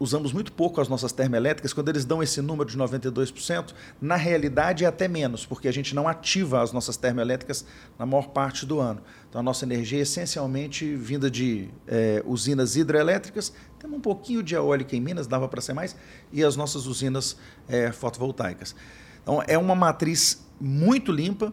usamos 0.00 0.32
muito 0.32 0.52
pouco 0.52 0.80
as 0.80 0.88
nossas 0.88 1.12
termoelétricas, 1.12 1.72
quando 1.72 1.88
eles 1.88 2.04
dão 2.04 2.22
esse 2.22 2.40
número 2.40 2.68
de 2.68 2.76
92%, 2.76 3.74
na 4.00 4.16
realidade 4.16 4.84
é 4.84 4.88
até 4.88 5.06
menos, 5.06 5.46
porque 5.46 5.68
a 5.68 5.72
gente 5.72 5.94
não 5.94 6.08
ativa 6.08 6.62
as 6.62 6.72
nossas 6.72 6.96
termoelétricas 6.96 7.64
na 7.98 8.06
maior 8.06 8.28
parte 8.28 8.66
do 8.66 8.80
ano. 8.80 9.00
Então 9.28 9.40
a 9.40 9.42
nossa 9.42 9.64
energia 9.64 9.98
é 9.98 10.02
essencialmente 10.02 10.94
vinda 10.96 11.30
de 11.30 11.68
é, 11.86 12.22
usinas 12.26 12.76
hidrelétricas, 12.76 13.52
temos 13.78 13.98
um 13.98 14.00
pouquinho 14.00 14.42
de 14.42 14.54
eólica 14.54 14.96
em 14.96 15.00
Minas, 15.00 15.26
dava 15.26 15.48
para 15.48 15.60
ser 15.60 15.72
mais, 15.72 15.96
e 16.32 16.42
as 16.42 16.56
nossas 16.56 16.86
usinas 16.86 17.36
é, 17.68 17.92
fotovoltaicas. 17.92 18.74
Então 19.22 19.42
é 19.46 19.58
uma 19.58 19.74
matriz 19.74 20.46
muito 20.60 21.12
limpa, 21.12 21.52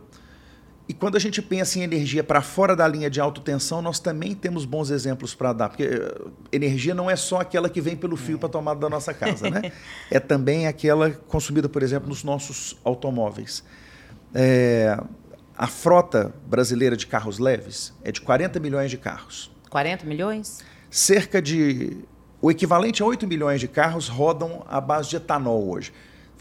e 0.88 0.94
quando 0.94 1.16
a 1.16 1.20
gente 1.20 1.42
pensa 1.42 1.80
em 1.80 1.82
energia 1.82 2.24
para 2.24 2.42
fora 2.42 2.76
da 2.76 2.86
linha 2.86 3.10
de 3.10 3.20
alta 3.22 3.40
tensão, 3.40 3.82
nós 3.82 4.00
também 4.00 4.36
temos 4.36 4.66
bons 4.66 4.90
exemplos 4.90 5.34
para 5.34 5.54
dar, 5.54 5.70
porque 5.70 5.84
eh, 5.84 6.22
energia 6.52 6.94
não 6.94 7.10
é 7.10 7.16
só 7.16 7.40
aquela 7.40 7.70
que 7.70 7.80
vem 7.80 7.96
pelo 7.96 8.18
fio 8.18 8.36
é. 8.36 8.38
para 8.38 8.48
a 8.48 8.52
tomada 8.52 8.80
da 8.82 8.90
nossa 8.90 9.14
casa, 9.14 9.50
né? 9.50 9.72
é 10.12 10.20
também 10.20 10.68
aquela 10.68 11.10
consumida, 11.12 11.70
por 11.70 11.82
exemplo, 11.82 12.10
nos 12.10 12.24
nossos 12.24 12.78
automóveis. 12.84 13.64
É, 14.34 14.98
a 15.58 15.68
frota 15.68 16.34
brasileira 16.46 16.98
de 16.98 17.08
carros 17.08 17.40
leves 17.40 17.94
é 18.04 18.12
de 18.12 18.20
40 18.20 18.60
milhões 18.60 18.92
de 18.92 18.98
carros. 18.98 19.50
40 19.70 20.06
milhões? 20.06 20.60
Cerca 20.90 21.42
de. 21.42 21.98
O 22.42 22.52
equivalente 22.52 23.02
a 23.02 23.06
8 23.06 23.26
milhões 23.26 23.62
de 23.62 23.70
carros 23.70 24.10
rodam 24.10 24.66
à 24.68 24.82
base 24.82 25.10
de 25.10 25.16
etanol 25.16 25.70
hoje. 25.70 25.94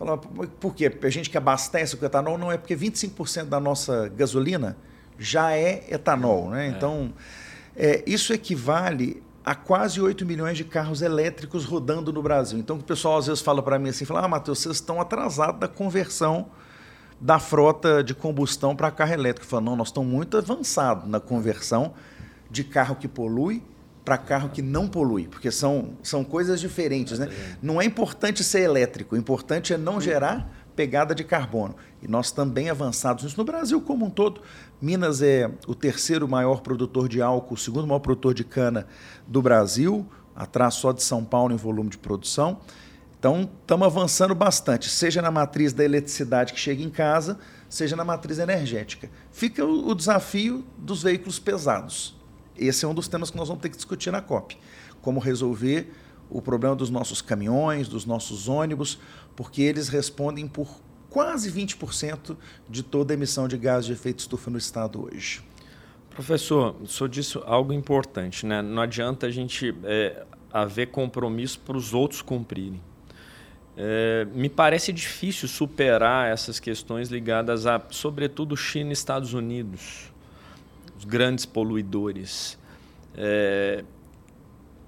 Falava, 0.02 0.20
por 0.58 0.74
quê? 0.74 0.92
A 1.00 1.08
gente 1.08 1.30
que 1.30 1.38
abastece 1.38 1.94
o 1.94 2.04
etanol 2.04 2.36
não 2.36 2.50
é 2.50 2.58
porque 2.58 2.74
25% 2.74 3.44
da 3.44 3.60
nossa 3.60 4.08
gasolina 4.08 4.76
já 5.16 5.52
é 5.52 5.84
etanol. 5.88 6.50
Né? 6.50 6.66
É. 6.66 6.70
Então, 6.70 7.12
é, 7.76 8.02
isso 8.04 8.32
equivale 8.32 9.22
a 9.44 9.54
quase 9.54 10.00
8 10.00 10.26
milhões 10.26 10.56
de 10.56 10.64
carros 10.64 11.02
elétricos 11.02 11.64
rodando 11.64 12.12
no 12.12 12.20
Brasil. 12.20 12.58
Então, 12.58 12.78
o 12.78 12.82
pessoal 12.82 13.18
às 13.18 13.28
vezes 13.28 13.40
fala 13.40 13.62
para 13.62 13.78
mim 13.78 13.90
assim, 13.90 14.04
fala, 14.04 14.24
ah, 14.24 14.28
Matheus, 14.28 14.58
vocês 14.58 14.74
estão 14.74 15.00
atrasados 15.00 15.60
da 15.60 15.68
conversão 15.68 16.46
da 17.20 17.38
frota 17.38 18.02
de 18.02 18.12
combustão 18.12 18.74
para 18.74 18.90
carro 18.90 19.12
elétrico. 19.12 19.46
Eu 19.46 19.50
falo, 19.50 19.64
não, 19.66 19.76
nós 19.76 19.86
estamos 19.86 20.12
muito 20.12 20.36
avançados 20.36 21.08
na 21.08 21.20
conversão 21.20 21.94
de 22.50 22.64
carro 22.64 22.96
que 22.96 23.06
polui 23.06 23.62
para 24.04 24.18
carro 24.18 24.48
que 24.48 24.60
não 24.60 24.88
polui, 24.88 25.28
porque 25.28 25.50
são, 25.50 25.90
são 26.02 26.24
coisas 26.24 26.60
diferentes. 26.60 27.18
Né? 27.18 27.28
Não 27.62 27.80
é 27.80 27.84
importante 27.84 28.42
ser 28.42 28.60
elétrico, 28.60 29.14
o 29.14 29.18
importante 29.18 29.72
é 29.72 29.78
não 29.78 30.00
gerar 30.00 30.50
pegada 30.74 31.14
de 31.14 31.22
carbono. 31.22 31.76
E 32.02 32.08
nós 32.08 32.30
também 32.30 32.70
avançados 32.70 33.24
nisso 33.24 33.36
no 33.36 33.44
Brasil 33.44 33.80
como 33.80 34.06
um 34.06 34.10
todo. 34.10 34.40
Minas 34.80 35.22
é 35.22 35.50
o 35.66 35.74
terceiro 35.74 36.26
maior 36.26 36.60
produtor 36.60 37.08
de 37.08 37.22
álcool, 37.22 37.54
o 37.54 37.58
segundo 37.58 37.86
maior 37.86 38.00
produtor 38.00 38.34
de 38.34 38.44
cana 38.44 38.86
do 39.26 39.40
Brasil, 39.40 40.06
atrás 40.34 40.74
só 40.74 40.92
de 40.92 41.02
São 41.02 41.24
Paulo 41.24 41.52
em 41.52 41.56
volume 41.56 41.90
de 41.90 41.98
produção. 41.98 42.58
Então, 43.18 43.48
estamos 43.60 43.86
avançando 43.86 44.34
bastante, 44.34 44.88
seja 44.90 45.22
na 45.22 45.30
matriz 45.30 45.72
da 45.72 45.84
eletricidade 45.84 46.52
que 46.52 46.58
chega 46.58 46.82
em 46.82 46.90
casa, 46.90 47.38
seja 47.68 47.94
na 47.94 48.04
matriz 48.04 48.40
energética. 48.40 49.08
Fica 49.30 49.64
o, 49.64 49.90
o 49.90 49.94
desafio 49.94 50.64
dos 50.76 51.04
veículos 51.04 51.38
pesados. 51.38 52.20
Esse 52.56 52.84
é 52.84 52.88
um 52.88 52.94
dos 52.94 53.08
temas 53.08 53.30
que 53.30 53.36
nós 53.36 53.48
vamos 53.48 53.62
ter 53.62 53.68
que 53.68 53.76
discutir 53.76 54.10
na 54.10 54.20
COP. 54.20 54.56
Como 55.00 55.20
resolver 55.20 55.92
o 56.30 56.40
problema 56.40 56.74
dos 56.74 56.90
nossos 56.90 57.20
caminhões, 57.20 57.88
dos 57.88 58.06
nossos 58.06 58.48
ônibus, 58.48 58.98
porque 59.36 59.62
eles 59.62 59.88
respondem 59.88 60.48
por 60.48 60.80
quase 61.10 61.52
20% 61.52 62.36
de 62.68 62.82
toda 62.82 63.12
a 63.12 63.14
emissão 63.14 63.46
de 63.46 63.58
gás 63.58 63.84
de 63.84 63.92
efeito 63.92 64.20
estufa 64.20 64.50
no 64.50 64.56
estado 64.56 65.04
hoje. 65.04 65.42
Professor, 66.08 66.76
o 66.80 66.86
senhor 66.86 67.08
disse 67.08 67.38
algo 67.44 67.72
importante, 67.72 68.46
né? 68.46 68.60
Não 68.60 68.82
adianta 68.82 69.26
a 69.26 69.30
gente 69.30 69.74
é, 69.84 70.24
haver 70.52 70.88
compromisso 70.88 71.60
para 71.60 71.76
os 71.76 71.94
outros 71.94 72.20
cumprirem. 72.20 72.80
É, 73.74 74.26
me 74.34 74.50
parece 74.50 74.92
difícil 74.92 75.48
superar 75.48 76.30
essas 76.30 76.60
questões 76.60 77.08
ligadas 77.08 77.66
a, 77.66 77.80
sobretudo, 77.90 78.54
China 78.54 78.90
e 78.90 78.92
Estados 78.92 79.32
Unidos, 79.32 80.11
os 81.02 81.04
grandes 81.04 81.44
poluidores. 81.44 82.56
É, 83.14 83.84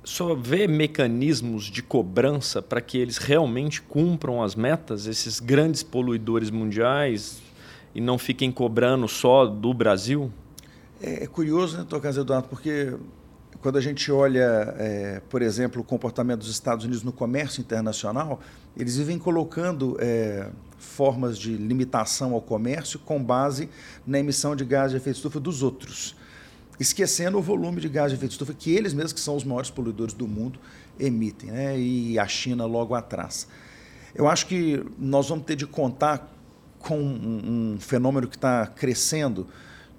só 0.05 0.35
vê 0.35 0.69
mecanismos 0.69 1.65
de 1.65 1.83
cobrança 1.83 2.63
para 2.63 2.81
que 2.81 2.99
eles 2.99 3.19
realmente 3.19 3.83
cumpram 3.83 4.43
as 4.43 4.55
metas, 4.55 5.07
esses 5.07 5.41
grandes 5.41 5.83
poluidores 5.83 6.51
mundiais, 6.51 7.43
e 7.95 8.01
não 8.01 8.19
fiquem 8.19 8.53
cobrando 8.53 9.09
só 9.09 9.47
do 9.47 9.75
Brasil? 9.75 10.31
É, 11.01 11.25
é 11.25 11.27
curioso, 11.27 11.79
né, 11.79 11.87
Tocas 11.89 12.17
Eduardo, 12.17 12.49
porque 12.49 12.95
quando 13.61 13.77
a 13.77 13.81
gente 13.81 14.11
olha, 14.13 14.75
é, 14.79 15.23
por 15.29 15.43
exemplo, 15.43 15.81
o 15.81 15.85
comportamento 15.85 16.41
dos 16.41 16.51
Estados 16.51 16.85
Unidos 16.85 17.03
no 17.03 17.13
comércio 17.13 17.61
internacional, 17.61 18.41
eles 18.77 18.97
vivem 18.97 19.19
colocando 19.19 19.97
é, 20.01 20.49
formas 20.79 21.39
de 21.39 21.57
limitação 21.57 22.35
ao 22.35 22.41
comércio 22.41 22.99
com 22.99 23.23
base 23.23 23.69
na 24.07 24.19
emissão 24.19 24.55
de 24.55 24.65
gás 24.65 24.91
de 24.91 24.97
efeito 24.97 25.17
estufa 25.17 25.41
dos 25.41 25.63
outros, 25.63 26.17
esquecendo 26.79 27.39
o 27.39 27.43
volume 27.43 27.81
de 27.81 27.89
gás 27.89 28.11
de 28.11 28.17
efeito 28.17 28.33
estufa 28.33 28.53
que 28.53 28.73
eles 28.73 28.93
mesmos, 28.93 29.13
que 29.13 29.21
são 29.21 29.37
os 29.37 29.45
maiores 29.45 29.71
poluidores 29.71 30.15
do 30.15 30.27
mundo, 30.27 30.59
emitem, 30.99 31.51
né? 31.51 31.79
e 31.79 32.19
a 32.19 32.27
China 32.27 32.67
logo 32.67 32.95
atrás. 32.95 33.47
Eu 34.15 34.29
acho 34.29 34.47
que 34.47 34.85
nós 34.99 35.29
vamos 35.29 35.45
ter 35.45 35.57
de 35.57 35.67
contar 35.67 36.33
com 36.79 36.99
um, 36.99 37.75
um 37.75 37.81
fenômeno 37.81 38.29
que 38.29 38.37
está 38.37 38.67
crescendo, 38.67 39.47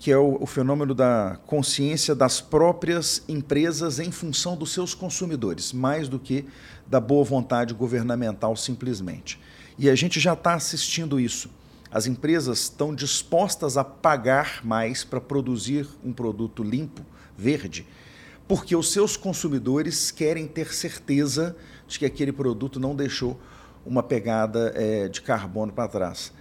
que 0.05 0.11
é 0.11 0.17
o, 0.19 0.37
o, 0.39 0.45
fenômeno 0.45 0.93
da 0.93 1.39
consciência 1.47 2.13
das 2.13 2.39
próprias 2.39 3.23
empresas 3.27 3.97
em 3.97 4.11
função 4.11 4.55
dos 4.55 4.71
seus 4.71 4.93
consumidores, 4.93 5.73
mais 5.73 6.07
do 6.07 6.19
que 6.19 6.45
da 6.85 6.99
boa 6.99 7.23
vontade 7.23 7.73
governamental 7.73 8.55
simplesmente. 8.55 9.39
E 9.79 9.89
a 9.89 9.95
gente 9.95 10.19
já 10.19 10.33
está 10.33 10.53
assistindo 10.53 11.19
isso. 11.19 11.49
As 11.89 12.05
empresas 12.05 12.59
estão 12.59 12.93
dispostas 12.93 13.77
a 13.77 13.83
pagar 13.83 14.63
mais 14.63 15.03
para 15.03 15.19
produzir 15.19 15.87
um 16.03 16.13
produto 16.13 16.61
limpo, 16.61 17.03
verde, 17.35 17.87
porque 18.47 18.75
os 18.75 18.91
seus 18.91 19.17
consumidores 19.17 20.11
querem 20.11 20.45
ter 20.45 20.71
certeza 20.71 21.55
de 21.87 21.97
que 21.97 22.05
aquele 22.05 22.31
produto 22.31 22.79
não 22.79 22.95
deixou 22.95 23.39
uma 23.83 24.03
pegada 24.03 24.71
é, 24.75 25.07
de 25.07 25.19
carbono 25.23 25.73
para 25.73 25.87
trás 25.87 26.31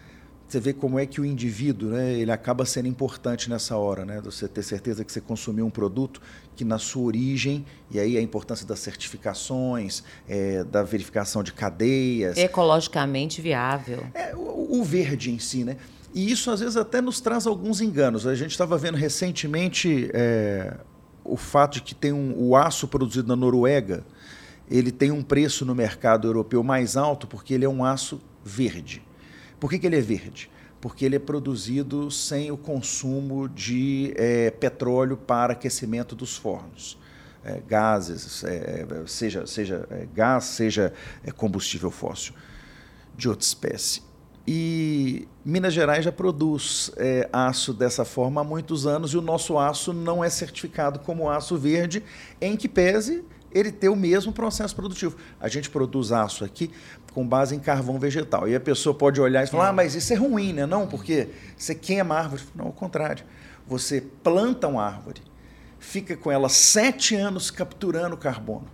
você 0.54 0.61
vê 0.61 0.73
como 0.73 1.00
é 1.00 1.06
que 1.06 1.20
o 1.20 1.25
indivíduo, 1.25 1.90
né, 1.90 2.12
ele 2.12 2.30
acaba 2.30 2.64
sendo 2.64 2.87
importante 2.87 3.50
nessa 3.50 3.76
hora, 3.76 4.04
né? 4.04 4.20
Você 4.25 4.46
ter 4.46 4.62
certeza 4.62 5.04
que 5.04 5.11
você 5.11 5.20
consumiu 5.20 5.66
um 5.66 5.70
produto 5.70 6.23
que 6.54 6.64
na 6.64 6.78
sua 6.78 7.02
origem, 7.02 7.66
e 7.90 7.99
aí 7.99 8.16
a 8.16 8.20
importância 8.20 8.64
das 8.64 8.78
certificações, 8.78 10.04
é, 10.28 10.62
da 10.62 10.84
verificação 10.84 11.42
de 11.42 11.52
cadeias. 11.52 12.37
Ecologicamente 12.37 13.42
viável. 13.42 14.06
É, 14.14 14.32
o, 14.37 14.80
o 14.80 14.84
verde 14.84 15.32
em 15.32 15.40
si, 15.40 15.64
né? 15.64 15.76
E 16.14 16.30
isso 16.30 16.52
às 16.52 16.61
vezes 16.61 16.76
até 16.76 17.00
nos 17.00 17.20
traz 17.20 17.49
alguns 17.49 17.80
enganos. 17.80 18.25
A 18.25 18.37
gente 18.37 18.52
estava 18.52 18.78
vendo 18.78 18.96
recentemente 18.96 20.08
é, 20.14 20.76
o 21.25 21.37
fato 21.37 21.75
de 21.75 21.82
que 21.82 21.96
tem 21.96 22.12
um, 22.12 22.32
o 22.38 22.54
aço 22.54 22.87
produzido 22.87 23.26
na 23.26 23.34
Noruega, 23.34 24.04
ele 24.70 24.92
tem 24.92 25.11
um 25.11 25.23
preço 25.23 25.64
no 25.64 25.75
mercado 25.75 26.28
europeu 26.28 26.62
mais 26.62 26.96
alto 26.96 27.26
porque 27.26 27.54
ele 27.54 27.64
é 27.64 27.68
um 27.68 27.84
aço 27.84 28.20
verde. 28.44 29.02
Por 29.64 29.71
que, 29.71 29.78
que 29.78 29.87
ele 29.87 29.97
é 29.97 30.00
verde? 30.02 30.50
Porque 30.78 31.06
ele 31.06 31.16
é 31.16 31.18
produzido 31.18 32.11
sem 32.11 32.50
o 32.50 32.56
consumo 32.59 33.49
de 33.49 34.12
é, 34.14 34.50
petróleo 34.50 35.16
para 35.16 35.54
aquecimento 35.54 36.14
dos 36.14 36.37
fornos. 36.37 36.99
É, 37.42 37.62
gases, 37.66 38.44
é, 38.44 38.85
seja, 39.06 39.47
seja 39.47 39.88
gás, 40.12 40.44
seja 40.44 40.92
combustível 41.38 41.90
fóssil 41.90 42.35
de 43.16 43.26
outra 43.26 43.47
espécie. 43.47 44.02
E 44.47 45.26
Minas 45.42 45.73
Gerais 45.73 46.04
já 46.04 46.12
produz 46.12 46.92
é, 46.99 47.26
aço 47.33 47.73
dessa 47.73 48.04
forma 48.04 48.42
há 48.42 48.44
muitos 48.44 48.87
anos 48.87 49.14
e 49.14 49.16
o 49.16 49.23
nosso 49.23 49.59
aço 49.59 49.94
não 49.94 50.23
é 50.23 50.28
certificado 50.28 50.99
como 50.99 51.30
aço 51.30 51.56
verde, 51.56 52.04
em 52.38 52.54
que 52.54 52.68
pese 52.68 53.25
ele 53.54 53.71
ter 53.71 53.88
o 53.88 53.97
mesmo 53.97 54.33
processo 54.33 54.75
produtivo. 54.75 55.16
A 55.40 55.49
gente 55.49 55.71
produz 55.71 56.11
aço 56.11 56.44
aqui 56.44 56.71
com 57.14 57.26
base 57.26 57.54
em 57.54 57.61
carvão 57.61 57.99
vegetal. 57.99 58.49
E 58.49 58.56
a 58.56 58.61
pessoa 58.61 58.92
pode 58.92 59.21
olhar 59.21 59.44
e 59.44 59.47
falar, 59.47 59.68
ah, 59.68 59.73
mas 59.73 59.94
isso 59.94 60.12
é 60.12 60.16
ruim, 60.16 60.52
né? 60.52 60.66
Não, 60.66 60.87
porque 60.87 61.28
você 61.56 61.75
queima 61.75 62.16
a 62.16 62.18
árvore. 62.18 62.42
Não, 62.54 62.66
ao 62.66 62.73
contrário. 62.73 63.25
Você 63.66 64.00
planta 64.00 64.68
uma 64.68 64.85
árvore, 64.85 65.23
fica 65.78 66.16
com 66.16 66.30
ela 66.30 66.49
sete 66.49 67.14
anos 67.14 67.50
capturando 67.50 68.16
carbono. 68.16 68.66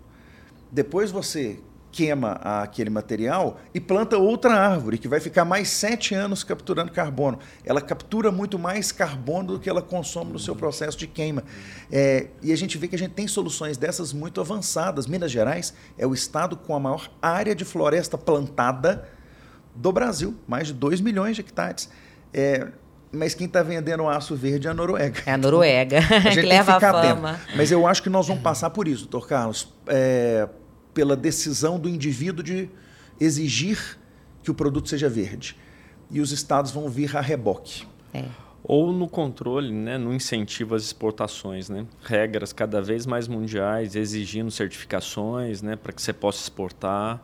Depois 0.73 1.11
você 1.11 1.61
queima 1.93 2.33
aquele 2.33 2.91
material 2.91 3.59
e 3.75 3.81
planta 3.81 4.17
outra 4.17 4.55
árvore, 4.55 4.99
que 4.99 5.09
vai 5.09 5.21
ficar 5.21 5.45
mais 5.45 5.69
sete 5.69 6.15
anos 6.15 6.45
capturando 6.45 6.93
carbono. 6.93 7.39
Ela 7.65 7.81
captura 7.81 8.31
muito 8.31 8.59
mais 8.59 8.93
carbono 8.93 9.55
do 9.55 9.61
que 9.61 9.69
ela 9.69 9.83
consome 9.83 10.33
no 10.33 10.39
seu 10.39 10.55
processo 10.55 10.97
de 10.97 11.07
queima. 11.07 11.43
É, 11.91 12.29
e 12.43 12.53
a 12.53 12.57
gente 12.57 12.79
vê 12.79 12.89
que 12.89 12.95
a 12.95 12.99
gente 12.99 13.13
tem 13.13 13.27
soluções 13.27 13.77
dessas 13.77 14.13
muito 14.13 14.41
avançadas. 14.41 15.07
Minas 15.07 15.31
Gerais 15.31 15.75
é 15.99 16.07
o 16.07 16.15
estado 16.15 16.57
com 16.57 16.75
a 16.75 16.81
maior 16.81 17.11
área 17.21 17.55
de 17.55 17.65
floresta 17.65 18.17
plantada 18.17 19.09
do 19.75 19.93
Brasil, 19.93 20.35
mais 20.47 20.69
de 20.69 20.75
2 20.75 21.01
milhões 21.01 21.37
de 21.37 21.43
hectares. 21.43 21.91
É, 22.33 22.69
mas 23.13 23.35
quem 23.35 23.47
está 23.47 23.63
vendendo 23.63 24.09
aço 24.09 24.37
verde 24.37 24.69
é 24.69 24.71
a 24.71 24.75
Noruega. 24.75 25.21
É 25.27 25.33
a 25.33 25.39
Noruega, 25.39 25.99
a 26.25 26.31
que 26.31 26.43
leva 26.43 26.77
a 26.77 26.81
fama. 26.81 27.31
Atento. 27.33 27.57
Mas 27.57 27.73
eu 27.73 27.87
acho 27.87 28.03
que 28.03 28.09
nós 28.09 28.29
vamos 28.29 28.43
passar 28.43 28.71
por 28.71 28.87
isso, 28.87 29.09
doutor 29.09 29.27
Carlos. 29.27 29.73
É, 29.89 30.49
pela 30.93 31.17
decisão 31.17 31.79
do 31.79 31.89
indivíduo 31.89 32.43
de 32.43 32.69
exigir 33.21 33.99
que 34.43 34.51
o 34.51 34.55
produto 34.55 34.89
seja 34.89 35.09
verde. 35.09 35.57
E 36.11 36.21
os 36.21 36.33
estados 36.33 36.71
vão 36.71 36.89
vir 36.89 37.17
a 37.17 37.21
reboque. 37.21 37.87
É. 38.13 38.25
Ou 38.63 38.93
no 38.93 39.09
controle, 39.09 39.73
né, 39.73 39.97
no 39.97 40.13
incentivo 40.13 40.75
às 40.75 40.83
exportações, 40.83 41.69
né? 41.69 41.87
regras 42.03 42.53
cada 42.53 42.83
vez 42.83 43.07
mais 43.07 43.27
mundiais, 43.27 43.97
exigindo 43.97 44.51
certificações 44.51 45.63
né, 45.63 45.77
para 45.77 45.93
que 45.93 46.03
você 46.03 46.13
possa 46.13 46.43
exportar. 46.43 47.23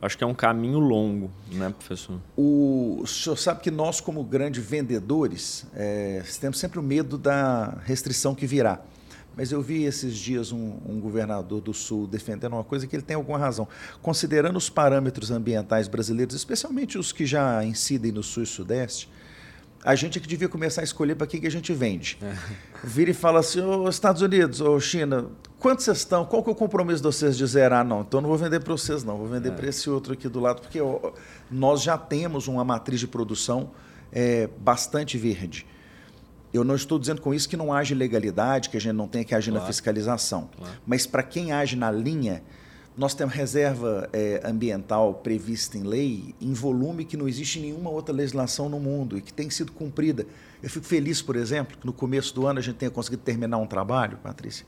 Acho 0.00 0.16
que 0.16 0.22
é 0.22 0.26
um 0.26 0.34
caminho 0.34 0.78
longo, 0.78 1.28
né, 1.50 1.74
professor? 1.76 2.20
O, 2.36 3.00
o 3.02 3.06
senhor 3.06 3.36
sabe 3.36 3.60
que 3.60 3.70
nós, 3.70 4.00
como 4.00 4.22
grandes 4.22 4.64
vendedores, 4.64 5.66
é, 5.74 6.22
temos 6.40 6.58
sempre 6.58 6.78
o 6.78 6.82
medo 6.82 7.18
da 7.18 7.78
restrição 7.84 8.32
que 8.32 8.46
virá. 8.46 8.80
Mas 9.38 9.52
eu 9.52 9.62
vi 9.62 9.84
esses 9.84 10.16
dias 10.16 10.50
um, 10.50 10.78
um, 10.84 10.98
governador 10.98 11.60
do 11.60 11.72
Sul 11.72 12.08
defendendo 12.08 12.54
uma 12.54 12.64
coisa 12.64 12.88
que 12.88 12.96
ele 12.96 13.04
tem 13.04 13.14
alguma 13.14 13.38
razão. 13.38 13.68
Considerando 14.02 14.56
os 14.56 14.68
parâmetros 14.68 15.30
ambientais 15.30 15.86
brasileiros, 15.86 16.34
especialmente 16.34 16.98
os 16.98 17.12
que 17.12 17.24
já 17.24 17.64
incidem 17.64 18.10
no 18.10 18.20
Sul 18.20 18.42
e 18.42 18.46
Sudeste, 18.46 19.08
a 19.84 19.94
gente 19.94 20.18
é 20.18 20.20
que 20.20 20.26
devia 20.26 20.48
começar 20.48 20.80
a 20.80 20.84
escolher 20.84 21.14
para 21.14 21.24
quem 21.24 21.40
que 21.40 21.46
a 21.46 21.50
gente 21.52 21.72
vende. 21.72 22.18
É. 22.20 22.36
Vira 22.82 23.12
e 23.12 23.14
fala 23.14 23.38
assim, 23.38 23.60
ô 23.60 23.88
Estados 23.88 24.22
Unidos, 24.22 24.60
ô 24.60 24.80
China, 24.80 25.26
quantos 25.60 25.84
vocês 25.84 25.98
estão? 25.98 26.24
Qual 26.24 26.42
que 26.42 26.50
é 26.50 26.52
o 26.52 26.56
compromisso 26.56 27.00
de 27.00 27.06
vocês 27.06 27.36
de 27.36 27.46
zerar? 27.46 27.86
Não, 27.86 28.00
então 28.00 28.20
não 28.20 28.28
vou 28.28 28.38
vender 28.38 28.58
para 28.58 28.72
vocês 28.72 29.04
não, 29.04 29.16
vou 29.16 29.28
vender 29.28 29.50
é. 29.50 29.52
para 29.52 29.68
esse 29.68 29.88
outro 29.88 30.14
aqui 30.14 30.28
do 30.28 30.40
lado, 30.40 30.62
porque 30.62 30.80
ó, 30.80 31.12
nós 31.48 31.80
já 31.80 31.96
temos 31.96 32.48
uma 32.48 32.64
matriz 32.64 32.98
de 32.98 33.06
produção 33.06 33.70
é, 34.10 34.48
bastante 34.58 35.16
verde. 35.16 35.64
Eu 36.52 36.64
não 36.64 36.74
estou 36.74 36.98
dizendo 36.98 37.20
com 37.20 37.32
isso 37.34 37.48
que 37.48 37.56
não 37.56 37.72
age 37.72 37.94
legalidade, 37.94 38.70
que 38.70 38.76
a 38.76 38.80
gente 38.80 38.94
não 38.94 39.06
tenha 39.06 39.24
que 39.24 39.32
agir 39.34 39.50
claro. 39.50 39.64
na 39.64 39.66
fiscalização. 39.66 40.48
Claro. 40.56 40.74
Mas 40.86 41.06
para 41.06 41.22
quem 41.22 41.52
age 41.52 41.76
na 41.76 41.90
linha, 41.90 42.42
nós 42.96 43.14
temos 43.14 43.34
reserva 43.34 44.08
é, 44.12 44.40
ambiental 44.44 45.14
prevista 45.14 45.78
em 45.78 45.84
lei 45.84 46.34
em 46.40 46.52
volume 46.52 47.04
que 47.04 47.16
não 47.16 47.28
existe 47.28 47.60
em 47.60 47.62
nenhuma 47.62 47.90
outra 47.90 48.12
legislação 48.14 48.68
no 48.68 48.80
mundo 48.80 49.16
e 49.16 49.22
que 49.22 49.32
tem 49.32 49.48
sido 49.50 49.70
cumprida. 49.70 50.26
Eu 50.60 50.68
fico 50.68 50.84
feliz, 50.84 51.22
por 51.22 51.36
exemplo, 51.36 51.78
que 51.78 51.86
no 51.86 51.92
começo 51.92 52.34
do 52.34 52.44
ano 52.46 52.58
a 52.58 52.62
gente 52.62 52.74
tenha 52.76 52.90
conseguido 52.90 53.22
terminar 53.22 53.58
um 53.58 53.66
trabalho, 53.66 54.18
Patrícia, 54.18 54.66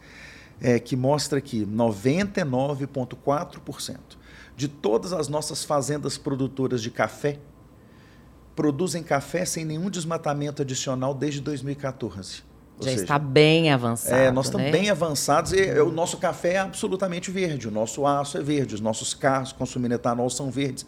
é, 0.60 0.78
que 0.78 0.94
mostra 0.94 1.40
que 1.40 1.66
99,4% 1.66 3.98
de 4.56 4.68
todas 4.68 5.12
as 5.12 5.26
nossas 5.26 5.64
fazendas 5.64 6.16
produtoras 6.16 6.80
de 6.82 6.90
café 6.90 7.40
produzem 8.60 9.02
café 9.02 9.46
sem 9.46 9.64
nenhum 9.64 9.88
desmatamento 9.88 10.60
adicional 10.60 11.14
desde 11.14 11.40
2014. 11.40 12.42
Já 12.78 12.90
seja, 12.90 13.02
está 13.02 13.18
bem 13.18 13.70
avançado. 13.70 14.14
É, 14.14 14.30
nós 14.30 14.46
estamos 14.46 14.66
né? 14.66 14.70
bem 14.70 14.90
avançados 14.90 15.54
e 15.54 15.80
o 15.80 15.90
nosso 15.90 16.18
café 16.18 16.52
é 16.52 16.58
absolutamente 16.58 17.30
verde, 17.30 17.68
o 17.68 17.70
nosso 17.70 18.06
aço 18.06 18.36
é 18.36 18.42
verde, 18.42 18.74
os 18.74 18.80
nossos 18.82 19.14
carros 19.14 19.50
consumindo 19.50 19.94
etanol 19.94 20.28
são 20.28 20.50
verdes 20.50 20.84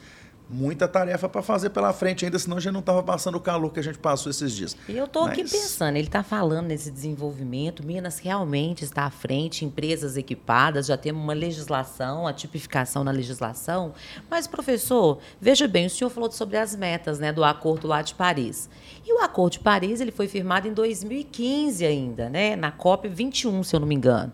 muita 0.52 0.86
tarefa 0.86 1.28
para 1.28 1.42
fazer 1.42 1.70
pela 1.70 1.92
frente 1.92 2.24
ainda, 2.24 2.38
senão 2.38 2.58
a 2.58 2.60
gente 2.60 2.72
não 2.72 2.80
estava 2.80 3.02
passando 3.02 3.36
o 3.36 3.40
calor 3.40 3.72
que 3.72 3.80
a 3.80 3.82
gente 3.82 3.98
passou 3.98 4.30
esses 4.30 4.52
dias. 4.52 4.76
E 4.88 4.96
eu 4.96 5.06
estou 5.06 5.22
Mas... 5.22 5.32
aqui 5.32 5.42
pensando, 5.42 5.96
ele 5.96 6.06
está 6.06 6.22
falando 6.22 6.66
nesse 6.66 6.90
desenvolvimento, 6.90 7.84
Minas 7.84 8.18
realmente 8.18 8.84
está 8.84 9.04
à 9.04 9.10
frente, 9.10 9.64
empresas 9.64 10.16
equipadas, 10.16 10.86
já 10.86 10.96
temos 10.96 11.22
uma 11.22 11.32
legislação, 11.32 12.26
a 12.26 12.32
tipificação 12.32 13.02
na 13.02 13.10
legislação. 13.10 13.94
Mas, 14.30 14.46
professor, 14.46 15.18
veja 15.40 15.66
bem, 15.66 15.86
o 15.86 15.90
senhor 15.90 16.10
falou 16.10 16.30
sobre 16.30 16.58
as 16.58 16.76
metas 16.76 17.18
né, 17.18 17.32
do 17.32 17.42
Acordo 17.42 17.88
lá 17.88 18.02
de 18.02 18.14
Paris. 18.14 18.68
E 19.06 19.12
o 19.12 19.22
Acordo 19.22 19.54
de 19.54 19.60
Paris 19.60 20.00
ele 20.00 20.12
foi 20.12 20.28
firmado 20.28 20.68
em 20.68 20.72
2015 20.74 21.84
ainda, 21.86 22.28
né, 22.28 22.54
na 22.56 22.70
COP 22.70 23.08
21, 23.08 23.62
se 23.62 23.74
eu 23.74 23.80
não 23.80 23.86
me 23.86 23.94
engano. 23.94 24.32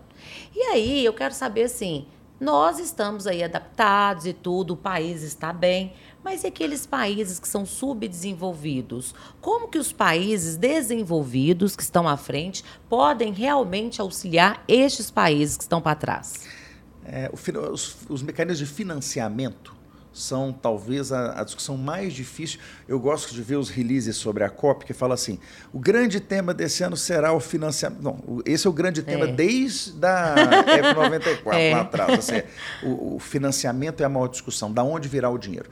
E 0.53 0.61
aí 0.63 1.05
eu 1.05 1.13
quero 1.13 1.33
saber 1.33 1.63
assim, 1.63 2.05
Nós 2.39 2.79
estamos 2.79 3.27
aí 3.27 3.43
adaptados 3.43 4.25
e 4.25 4.31
tudo, 4.31 4.73
o 4.73 4.77
país 4.77 5.23
está 5.23 5.51
bem, 5.51 5.91
mas 6.23 6.43
e 6.43 6.47
aqueles 6.47 6.85
países 6.85 7.39
que 7.39 7.47
são 7.47 7.65
subdesenvolvidos? 7.65 9.15
Como 9.41 9.67
que 9.67 9.77
os 9.77 9.91
países 9.91 10.57
desenvolvidos 10.57 11.75
que 11.75 11.83
estão 11.83 12.07
à 12.07 12.17
frente 12.17 12.63
podem 12.89 13.31
realmente 13.31 14.01
auxiliar 14.01 14.63
estes 14.67 15.09
países 15.09 15.57
que 15.57 15.63
estão 15.63 15.81
para 15.81 15.95
trás? 15.95 16.47
É, 17.05 17.29
os, 17.33 17.97
os 18.09 18.21
mecanismos 18.21 18.67
de 18.69 18.75
financiamento 18.75 19.79
são 20.11 20.51
talvez 20.51 21.11
a, 21.11 21.39
a, 21.39 21.43
discussão 21.43 21.77
mais 21.77 22.13
difícil. 22.13 22.59
Eu 22.87 22.99
gosto 22.99 23.33
de 23.33 23.41
ver 23.41 23.55
os 23.55 23.69
releases 23.69 24.17
sobre 24.17 24.43
a 24.43 24.49
COP 24.49 24.85
que 24.85 24.93
fala 24.93 25.13
assim: 25.13 25.39
o 25.71 25.79
grande 25.79 26.19
tema 26.19 26.53
desse 26.53 26.83
ano 26.83 26.97
será 26.97 27.31
o 27.33 27.39
financiamento. 27.39 28.01
Não, 28.01 28.41
esse 28.45 28.67
é 28.67 28.69
o 28.69 28.73
grande 28.73 29.03
tema 29.03 29.25
é. 29.25 29.31
desde 29.31 30.05
a 30.05 30.35
época 30.67 30.93
94 30.93 31.59
é. 31.59 31.73
lá 31.73 31.81
atrás. 31.81 32.19
Assim, 32.19 32.41
o, 32.83 33.15
o, 33.15 33.19
financiamento 33.19 34.01
é 34.01 34.05
a 34.05 34.09
maior 34.09 34.27
discussão, 34.27 34.71
da 34.71 34.83
onde 34.83 35.07
virá 35.07 35.29
o 35.29 35.37
dinheiro. 35.37 35.69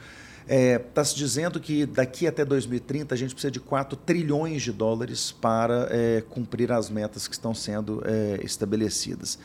Está 0.48 0.56
é, 0.56 0.80
tá 0.80 1.04
se 1.04 1.13
dizendo 1.13 1.60
que 1.60 1.86
daqui 1.86 2.25
até 2.25 2.46
2030 2.46 3.13
a 3.13 3.18
gente 3.18 3.34
precisa 3.34 3.51
de 3.51 3.60
4 3.60 3.98
trilhões 3.98 4.62
de 4.62 4.72
dólares 4.72 5.30
para 5.30 5.89
é, 5.92 6.24
cumprir 6.30 6.72
as 6.72 6.89
metas 6.89 7.27
que 7.27 7.34
estão 7.34 7.54
sendo 7.54 8.01
é, 8.06 8.39
estabelecidas. 8.42 9.38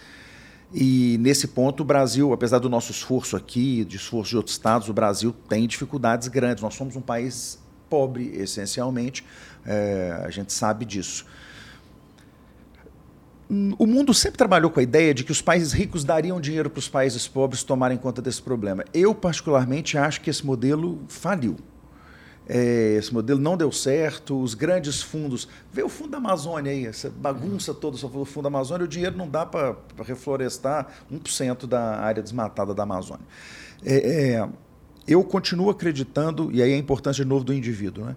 E 0.72 1.18
nesse 1.18 1.48
ponto, 1.48 1.80
o 1.80 1.84
Brasil, 1.84 2.32
apesar 2.32 2.60
do 2.60 2.68
nosso 2.68 2.92
esforço 2.92 3.36
aqui, 3.36 3.84
de 3.84 3.96
esforço 3.96 4.30
de 4.30 4.36
outros 4.36 4.54
estados, 4.54 4.88
o 4.88 4.92
Brasil 4.92 5.34
tem 5.48 5.66
dificuldades 5.66 6.28
grandes. 6.28 6.62
Nós 6.62 6.74
somos 6.74 6.94
um 6.94 7.00
país 7.00 7.58
pobre, 7.90 8.36
essencialmente, 8.36 9.24
é, 9.66 10.22
a 10.24 10.30
gente 10.30 10.52
sabe 10.52 10.84
disso. 10.84 11.26
O 13.78 13.86
mundo 13.86 14.14
sempre 14.14 14.38
trabalhou 14.38 14.70
com 14.70 14.80
a 14.80 14.82
ideia 14.82 15.12
de 15.12 15.24
que 15.24 15.30
os 15.30 15.42
países 15.42 15.74
ricos 15.74 16.04
dariam 16.04 16.40
dinheiro 16.40 16.70
para 16.70 16.78
os 16.78 16.88
países 16.88 17.28
pobres 17.28 17.62
tomarem 17.62 17.98
conta 17.98 18.22
desse 18.22 18.40
problema. 18.40 18.82
Eu, 18.94 19.14
particularmente, 19.14 19.98
acho 19.98 20.22
que 20.22 20.30
esse 20.30 20.46
modelo 20.46 21.02
faliu. 21.06 21.56
É, 22.48 22.94
esse 22.96 23.12
modelo 23.12 23.38
não 23.38 23.54
deu 23.54 23.70
certo, 23.70 24.40
os 24.40 24.54
grandes 24.54 25.02
fundos. 25.02 25.46
Vê 25.70 25.82
o 25.82 25.88
fundo 25.90 26.12
da 26.12 26.16
Amazônia 26.16 26.72
aí, 26.72 26.86
essa 26.86 27.10
bagunça 27.10 27.74
toda 27.74 27.98
sobre 27.98 28.18
o 28.18 28.24
fundo 28.24 28.44
da 28.44 28.48
Amazônia, 28.48 28.86
o 28.86 28.88
dinheiro 28.88 29.18
não 29.18 29.28
dá 29.28 29.44
para 29.44 29.76
reflorestar 30.02 30.88
1% 31.12 31.66
da 31.66 31.98
área 31.98 32.22
desmatada 32.22 32.72
da 32.72 32.84
Amazônia. 32.84 33.26
É, 33.84 34.34
é, 34.34 34.48
eu 35.06 35.22
continuo 35.22 35.68
acreditando, 35.68 36.50
e 36.50 36.62
aí 36.62 36.72
a 36.72 36.78
importância 36.78 37.22
de 37.22 37.28
novo 37.28 37.44
do 37.44 37.52
indivíduo, 37.52 38.06
né, 38.06 38.16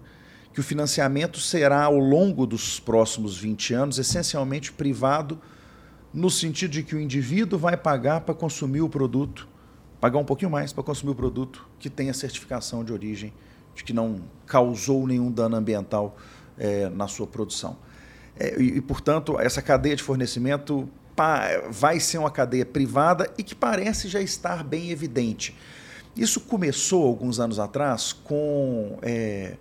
que 0.56 0.60
o 0.60 0.64
financiamento 0.64 1.38
será, 1.38 1.84
ao 1.84 1.98
longo 1.98 2.46
dos 2.46 2.80
próximos 2.80 3.36
20 3.36 3.74
anos, 3.74 3.98
essencialmente 3.98 4.72
privado, 4.72 5.38
no 6.14 6.30
sentido 6.30 6.70
de 6.70 6.82
que 6.82 6.96
o 6.96 6.98
indivíduo 6.98 7.58
vai 7.58 7.76
pagar 7.76 8.22
para 8.22 8.34
consumir 8.34 8.80
o 8.80 8.88
produto, 8.88 9.46
pagar 10.00 10.18
um 10.18 10.24
pouquinho 10.24 10.50
mais 10.50 10.72
para 10.72 10.82
consumir 10.82 11.12
o 11.12 11.14
produto 11.14 11.68
que 11.78 11.90
tem 11.90 12.08
a 12.08 12.14
certificação 12.14 12.82
de 12.82 12.90
origem 12.90 13.34
de 13.74 13.84
que 13.84 13.92
não 13.92 14.22
causou 14.46 15.06
nenhum 15.06 15.30
dano 15.30 15.56
ambiental 15.56 16.16
é, 16.56 16.88
na 16.88 17.06
sua 17.06 17.26
produção. 17.26 17.76
É, 18.34 18.58
e, 18.58 18.78
e, 18.78 18.80
portanto, 18.80 19.38
essa 19.38 19.60
cadeia 19.60 19.94
de 19.94 20.02
fornecimento 20.02 20.88
vai 21.68 22.00
ser 22.00 22.16
uma 22.16 22.30
cadeia 22.30 22.64
privada 22.64 23.30
e 23.36 23.42
que 23.42 23.54
parece 23.54 24.08
já 24.08 24.22
estar 24.22 24.64
bem 24.64 24.90
evidente. 24.90 25.54
Isso 26.16 26.40
começou 26.40 27.06
alguns 27.06 27.38
anos 27.38 27.58
atrás 27.58 28.14
com 28.14 28.98
é, 29.02 29.58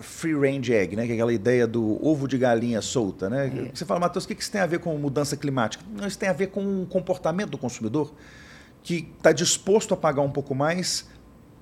free 0.00 0.34
range 0.34 0.72
egg, 0.72 0.96
né? 0.96 1.04
que 1.06 1.12
é 1.12 1.14
aquela 1.14 1.32
ideia 1.32 1.66
do 1.66 2.04
ovo 2.04 2.26
de 2.26 2.38
galinha 2.38 2.80
solta. 2.80 3.28
Né? 3.28 3.68
É. 3.68 3.76
Você 3.76 3.84
fala, 3.84 4.00
Matheus, 4.00 4.24
o 4.24 4.28
que 4.28 4.34
isso 4.34 4.50
tem 4.50 4.60
a 4.60 4.66
ver 4.66 4.80
com 4.80 4.96
mudança 4.96 5.36
climática? 5.36 5.84
Não, 5.94 6.06
isso 6.06 6.18
tem 6.18 6.28
a 6.28 6.32
ver 6.32 6.48
com 6.48 6.82
o 6.82 6.86
comportamento 6.86 7.50
do 7.50 7.58
consumidor 7.58 8.12
que 8.82 9.08
está 9.16 9.32
disposto 9.32 9.94
a 9.94 9.96
pagar 9.96 10.22
um 10.22 10.30
pouco 10.30 10.54
mais 10.54 11.08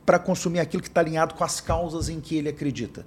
para 0.07 0.19
consumir 0.19 0.61
aquilo 0.61 0.83
que 0.83 0.89
está 0.89 1.01
alinhado 1.01 1.35
com 1.35 1.45
as 1.45 1.61
causas 1.61 2.09
em 2.09 2.21
que 2.21 2.37
ele 2.37 2.49
acredita. 2.49 3.07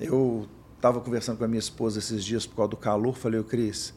Eu 0.00 0.48
estava 0.76 1.00
conversando 1.00 1.38
com 1.38 1.44
a 1.44 1.48
minha 1.48 1.60
esposa 1.60 1.98
esses 1.98 2.24
dias 2.24 2.44
por 2.44 2.56
causa 2.56 2.70
do 2.70 2.76
calor, 2.76 3.16
falei, 3.16 3.38
o 3.38 3.44
Cris, 3.44 3.94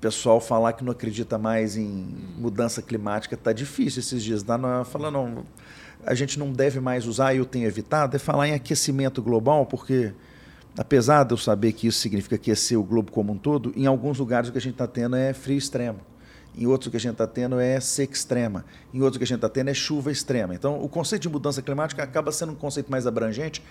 pessoal 0.00 0.40
falar 0.40 0.72
que 0.72 0.82
não 0.82 0.92
acredita 0.92 1.36
mais 1.36 1.76
em 1.76 1.84
mudança 2.38 2.80
climática 2.80 3.34
está 3.34 3.52
difícil 3.52 4.00
esses 4.00 4.22
dias. 4.22 4.42
Dá 4.42 4.56
na, 4.56 4.84
falando, 4.84 5.14
não, 5.14 5.44
a 6.04 6.14
gente 6.14 6.38
não 6.38 6.52
deve 6.52 6.80
mais 6.80 7.06
usar, 7.06 7.34
eu 7.34 7.44
tenho 7.44 7.66
evitado, 7.66 8.16
é 8.16 8.18
falar 8.18 8.48
em 8.48 8.54
aquecimento 8.54 9.22
global, 9.22 9.66
porque 9.66 10.12
apesar 10.76 11.24
de 11.24 11.32
eu 11.32 11.38
saber 11.38 11.72
que 11.72 11.86
isso 11.86 11.98
significa 12.00 12.36
aquecer 12.36 12.78
o 12.78 12.82
globo 12.82 13.12
como 13.12 13.32
um 13.32 13.38
todo, 13.38 13.72
em 13.76 13.86
alguns 13.86 14.18
lugares 14.18 14.48
o 14.48 14.52
que 14.52 14.58
a 14.58 14.60
gente 14.60 14.72
está 14.72 14.86
tendo 14.86 15.16
é 15.16 15.32
frio 15.32 15.58
extremo. 15.58 16.00
Em 16.56 16.66
outros 16.66 16.88
o 16.88 16.90
que 16.90 16.96
a 16.96 17.00
gente 17.00 17.12
está 17.12 17.26
tendo 17.26 17.60
é 17.60 17.78
seca 17.80 18.12
extrema. 18.12 18.64
Em 18.92 19.00
outros 19.00 19.16
o 19.16 19.18
que 19.18 19.24
a 19.24 19.26
gente 19.26 19.36
está 19.36 19.48
tendo 19.48 19.68
é 19.68 19.74
chuva 19.74 20.10
extrema. 20.10 20.54
Então, 20.54 20.82
o 20.82 20.88
conceito 20.88 21.22
de 21.22 21.28
mudança 21.28 21.62
climática 21.62 22.02
acaba 22.02 22.32
sendo 22.32 22.52
um 22.52 22.56
conceito 22.56 22.90
mais 22.90 23.06
abrangente. 23.06 23.62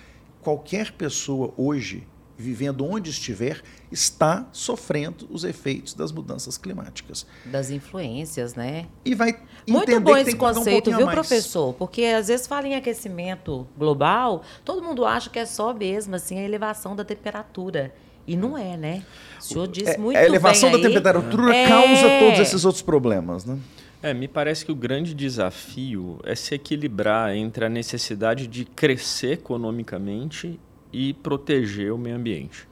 Qualquer 0.42 0.94
pessoa 0.94 1.54
hoje, 1.58 2.08
vivendo 2.40 2.86
onde 2.86 3.10
estiver, 3.10 3.62
está 3.92 4.48
sofrendo 4.54 5.28
os 5.30 5.44
efeitos 5.44 5.94
das 5.94 6.10
mudanças 6.10 6.58
climáticas. 6.58 7.28
Das 7.44 7.70
influências, 7.70 8.56
né? 8.56 8.88
E 9.04 9.14
vai 9.14 9.38
Muito 9.68 10.00
bom 10.00 10.16
esse 10.16 10.38
conceito, 10.38 10.90
um 10.90 10.96
viu, 10.96 11.08
professor? 11.08 11.74
Porque 11.74 12.06
às 12.06 12.30
vezes 12.30 12.48
fala 12.48 12.66
em 12.66 12.76
aquecimento 12.76 13.68
global, 13.78 14.42
todo 14.64 14.82
mundo 14.82 15.06
acha 15.06 15.30
que 15.30 15.38
é 15.38 15.46
só 15.46 15.74
mesmo 15.74 16.16
assim 16.16 16.40
a 16.40 16.44
elevação 16.44 16.96
da 16.96 17.04
temperatura. 17.04 17.94
E 18.26 18.38
não 18.38 18.58
é, 18.58 18.78
né? 18.78 19.04
O 19.40 19.44
senhor 19.44 19.68
disse 19.68 19.92
é, 19.92 19.98
muito 19.98 20.16
bem. 20.16 20.24
A 20.24 20.26
elevação 20.26 20.72
da 20.72 20.78
aí, 20.78 20.84
temperatura 20.84 21.54
é... 21.54 21.68
causa 21.68 22.20
todos 22.20 22.40
esses 22.40 22.64
outros 22.64 22.82
problemas, 22.82 23.44
né? 23.44 23.60
É, 24.02 24.14
me 24.14 24.30
parece 24.30 24.64
que 24.64 24.72
o 24.72 24.76
grande 24.76 25.14
desafio 25.14 26.20
é 26.24 26.34
se 26.36 26.56
equilibrar 26.56 27.36
entre 27.36 27.66
a 27.66 27.70
necessidade 27.70 28.48
de 28.48 28.64
crescer 28.64 29.34
economicamente 29.34 30.58
e 30.92 31.14
proteger 31.14 31.94
o 31.94 31.98
meio 31.98 32.16
ambiente. 32.16 32.68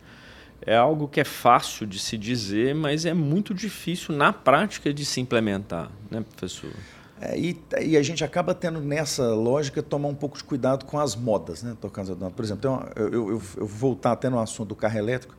É 0.61 0.75
algo 0.75 1.07
que 1.07 1.19
é 1.19 1.23
fácil 1.23 1.85
de 1.85 1.99
se 1.99 2.17
dizer, 2.17 2.75
mas 2.75 3.05
é 3.05 3.13
muito 3.13 3.53
difícil 3.53 4.15
na 4.15 4.33
prática 4.33 4.93
de 4.93 5.05
se 5.05 5.21
implementar, 5.21 5.91
né, 6.09 6.21
professor? 6.21 6.71
É, 7.19 7.37
e, 7.37 7.59
e, 7.81 7.97
a 7.97 8.03
gente 8.03 8.23
acaba 8.23 8.53
tendo 8.53 8.79
nessa 8.79 9.33
lógica 9.33 9.81
tomar 9.81 10.07
um 10.07 10.15
pouco 10.15 10.37
de 10.37 10.43
cuidado 10.43 10.85
com 10.85 10.99
as 10.99 11.15
modas, 11.15 11.63
né? 11.63 11.75
Por 11.79 12.45
exemplo, 12.45 12.69
uma, 12.69 12.91
eu, 12.95 13.13
eu, 13.13 13.29
eu, 13.31 13.39
vou 13.39 13.67
voltar 13.67 14.11
até 14.11 14.29
no 14.29 14.39
assunto 14.39 14.69
do 14.69 14.75
carro 14.75 14.99
elétrico. 14.99 15.35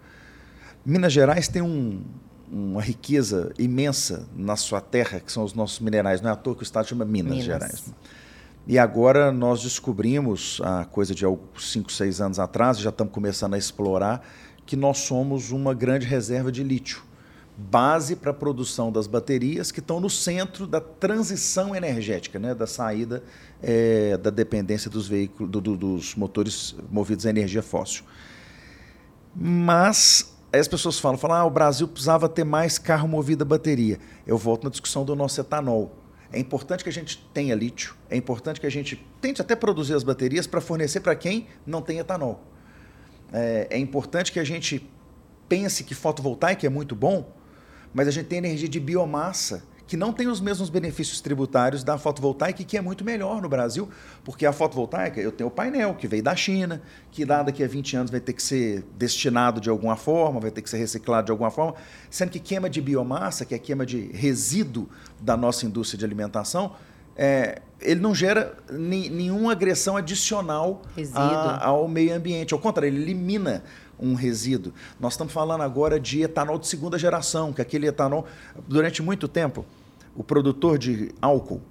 Minas 0.85 1.13
Gerais 1.13 1.47
tem 1.47 1.63
um, 1.63 2.03
uma 2.51 2.83
riqueza 2.83 3.53
imensa 3.59 4.27
na 4.35 4.57
sua 4.57 4.81
terra, 4.81 5.21
que 5.21 5.31
são 5.31 5.45
os 5.45 5.55
nossos 5.55 5.79
minerais. 5.79 6.21
Não 6.21 6.31
é 6.31 6.33
à 6.33 6.37
toa 6.37 6.55
que 6.55 6.63
o 6.63 6.65
estado 6.65 6.89
chama 6.89 7.05
Minas, 7.05 7.31
Minas. 7.31 7.45
Gerais. 7.45 7.95
E 8.69 8.79
agora 8.79 9.33
nós 9.33 9.63
descobrimos, 9.63 10.61
há 10.63 10.85
coisa 10.85 11.15
de 11.15 11.25
5, 11.57 11.91
6 11.91 12.21
anos 12.21 12.39
atrás, 12.39 12.79
já 12.79 12.91
estamos 12.91 13.15
começando 13.15 13.55
a 13.55 13.59
explorar, 13.59 14.23
que 14.67 14.77
nós 14.77 14.99
somos 14.99 15.51
uma 15.51 15.73
grande 15.73 16.07
reserva 16.07 16.53
de 16.53 16.63
lítio. 16.63 17.03
Base 17.57 18.15
para 18.15 18.31
a 18.31 18.35
produção 18.35 18.93
das 18.93 19.07
baterias 19.07 19.73
que 19.73 19.81
estão 19.81 19.99
no 20.01 20.11
centro 20.11 20.67
da 20.67 20.83
transição 20.83 21.75
energética, 21.75 22.39
né, 22.39 22.55
da 22.55 22.67
saída 22.67 23.25
é, 23.63 24.19
da 24.19 24.29
dependência 24.29 24.91
dos 24.91 25.09
veículos, 25.09 25.51
do, 25.51 25.63
do, 25.63 25.75
dos 25.75 26.15
motores 26.15 26.77
movidos 26.91 27.25
a 27.25 27.31
energia 27.31 27.63
fóssil. 27.63 28.05
Mas 29.35 30.37
Aí 30.51 30.61
as 30.61 30.69
pessoas 30.69 30.99
falam, 30.99 31.19
falam, 31.19 31.37
ah, 31.37 31.45
o 31.45 31.51
Brasil 31.51 31.87
precisava 31.87 32.27
ter 32.27 32.43
mais 32.43 32.79
carro 32.79 33.07
movido 33.07 33.45
a 33.45 33.47
bateria. 33.47 33.99
Eu 34.27 34.39
volto 34.39 34.65
na 34.65 34.71
discussão 34.71 35.05
do 35.05 35.15
nosso 35.15 35.39
etanol. 35.39 35.95
É 36.33 36.39
importante 36.39 36.85
que 36.85 36.91
a 36.91 36.93
gente 36.93 37.19
tenha 37.33 37.55
lítio, 37.55 37.95
é 38.11 38.17
importante 38.17 38.61
que 38.61 38.67
a 38.67 38.71
gente 38.71 39.03
tente 39.21 39.41
até 39.41 39.57
produzir 39.57 39.95
as 39.95 40.03
baterias 40.03 40.47
para 40.47 40.61
fornecer 40.61 41.01
para 41.01 41.15
quem 41.17 41.47
não 41.67 41.81
tem 41.81 41.99
etanol. 41.99 42.43
É, 43.33 43.69
é, 43.71 43.79
importante 43.79 44.31
que 44.31 44.39
a 44.39 44.45
gente 44.45 44.87
pense 45.49 45.85
que 45.85 45.95
fotovoltaica 45.95 46.67
é 46.67 46.71
muito 46.71 46.95
bom, 46.95 47.33
mas 47.95 48.09
a 48.09 48.11
gente 48.11 48.27
tem 48.27 48.39
energia 48.39 48.69
de 48.69 48.79
biomassa 48.79 49.65
que 49.89 49.97
não 49.97 50.13
tem 50.13 50.29
os 50.29 50.39
mesmos 50.39 50.69
benefícios 50.69 51.21
tributários 51.23 51.83
da 51.83 51.97
fotovoltaica 51.97 52.61
e 52.61 52.65
que 52.65 52.77
é 52.77 52.81
muito 52.81 53.03
melhor 53.03 53.41
no 53.41 53.49
Brasil, 53.49 53.89
porque 54.23 54.45
a 54.45 54.53
fotovoltaica, 54.53 55.19
eu 55.19 55.33
tenho 55.33 55.49
o 55.49 55.51
painel 55.51 55.95
que 55.95 56.07
veio 56.07 56.23
da 56.23 56.37
China, 56.37 56.83
que 57.11 57.25
lá 57.25 57.43
daqui 57.43 57.65
a 57.65 57.67
20 57.67 57.97
anos 57.97 58.11
vai 58.11 58.21
ter 58.21 58.35
que 58.35 58.43
ser 58.43 58.85
destinado 58.99 59.63
de 59.63 59.71
alguma 59.71 59.97
forma, 59.97 60.41
vai 60.41 60.51
ter 60.51 60.61
que 60.61 60.69
ser 60.69 60.77
reciclado 60.77 61.25
de 61.25 61.33
alguma 61.33 61.51
forma, 61.51 61.75
sendo 62.11 62.31
que 62.31 62.39
queima 62.39 62.69
de 62.69 62.83
biomassa, 62.83 63.47
que 63.47 63.55
é 63.55 63.59
queima 63.59 63.87
de 63.87 64.13
resíduo 64.13 64.87
da 65.19 65.39
nossa 65.39 65.65
indústria 65.65 65.99
de 65.99 66.05
alimentação, 66.05 66.77
é, 67.17 67.63
ele 67.81 68.01
não 68.01 68.15
gera 68.15 68.57
ni, 68.71 69.09
nenhuma 69.09 69.53
agressão 69.53 69.97
adicional 69.97 70.83
a, 71.15 71.67
ao 71.67 71.89
meio 71.89 72.15
ambiente. 72.15 72.53
Ao 72.55 72.61
contrário, 72.61 72.89
ele 72.89 73.03
elimina 73.03 73.65
um 73.99 74.15
resíduo. 74.15 74.73
Nós 75.01 75.15
estamos 75.15 75.33
falando 75.33 75.63
agora 75.63 75.99
de 75.99 76.23
etanol 76.23 76.59
de 76.59 76.69
segunda 76.69 76.99
geração, 76.99 77.53
que 77.53 77.61
aquele 77.61 77.89
etanol, 77.89 78.27
durante 78.69 79.03
muito 79.03 79.27
tempo, 79.27 79.65
o 80.19 80.25
produtor 80.25 80.77
de 80.77 81.13
álcool, 81.23 81.63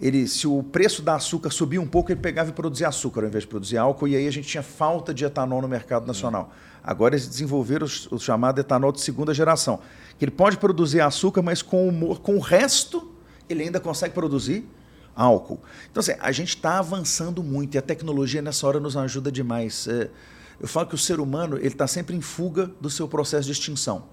ele, 0.00 0.26
se 0.26 0.48
o 0.48 0.62
preço 0.62 1.02
da 1.02 1.16
açúcar 1.16 1.50
subia 1.50 1.78
um 1.78 1.86
pouco, 1.86 2.10
ele 2.10 2.18
pegava 2.18 2.48
e 2.48 2.52
produzia 2.54 2.88
açúcar 2.88 3.20
ao 3.20 3.26
invés 3.26 3.42
de 3.44 3.48
produzir 3.48 3.76
álcool, 3.76 4.08
e 4.08 4.16
aí 4.16 4.26
a 4.26 4.30
gente 4.30 4.48
tinha 4.48 4.62
falta 4.62 5.12
de 5.12 5.22
etanol 5.22 5.60
no 5.60 5.68
mercado 5.68 6.06
nacional. 6.06 6.50
Agora 6.82 7.14
eles 7.14 7.28
desenvolveram 7.28 7.86
o, 8.10 8.18
chamado 8.18 8.58
etanol 8.58 8.90
de 8.90 9.02
segunda 9.02 9.34
geração, 9.34 9.80
que 10.18 10.24
ele 10.24 10.32
pode 10.32 10.56
produzir 10.56 11.02
açúcar, 11.02 11.42
mas 11.42 11.60
com 11.60 11.90
o, 11.90 12.16
com 12.18 12.36
o 12.36 12.40
resto 12.40 13.12
ele 13.46 13.64
ainda 13.64 13.78
consegue 13.78 14.14
produzir 14.14 14.66
álcool. 15.14 15.60
Então, 15.90 16.00
assim, 16.00 16.14
a 16.20 16.32
gente 16.32 16.56
está 16.56 16.78
avançando 16.78 17.42
muito 17.42 17.74
e 17.74 17.78
a 17.78 17.82
tecnologia 17.82 18.40
nessa 18.40 18.66
hora 18.66 18.80
nos 18.80 18.96
ajuda 18.96 19.30
demais. 19.30 19.86
É, 19.86 20.08
eu 20.58 20.66
falo 20.66 20.86
que 20.86 20.94
o 20.94 20.98
ser 20.98 21.20
humano 21.20 21.58
ele 21.58 21.68
está 21.68 21.86
sempre 21.86 22.16
em 22.16 22.22
fuga 22.22 22.70
do 22.80 22.88
seu 22.88 23.06
processo 23.06 23.44
de 23.44 23.52
extinção. 23.52 24.04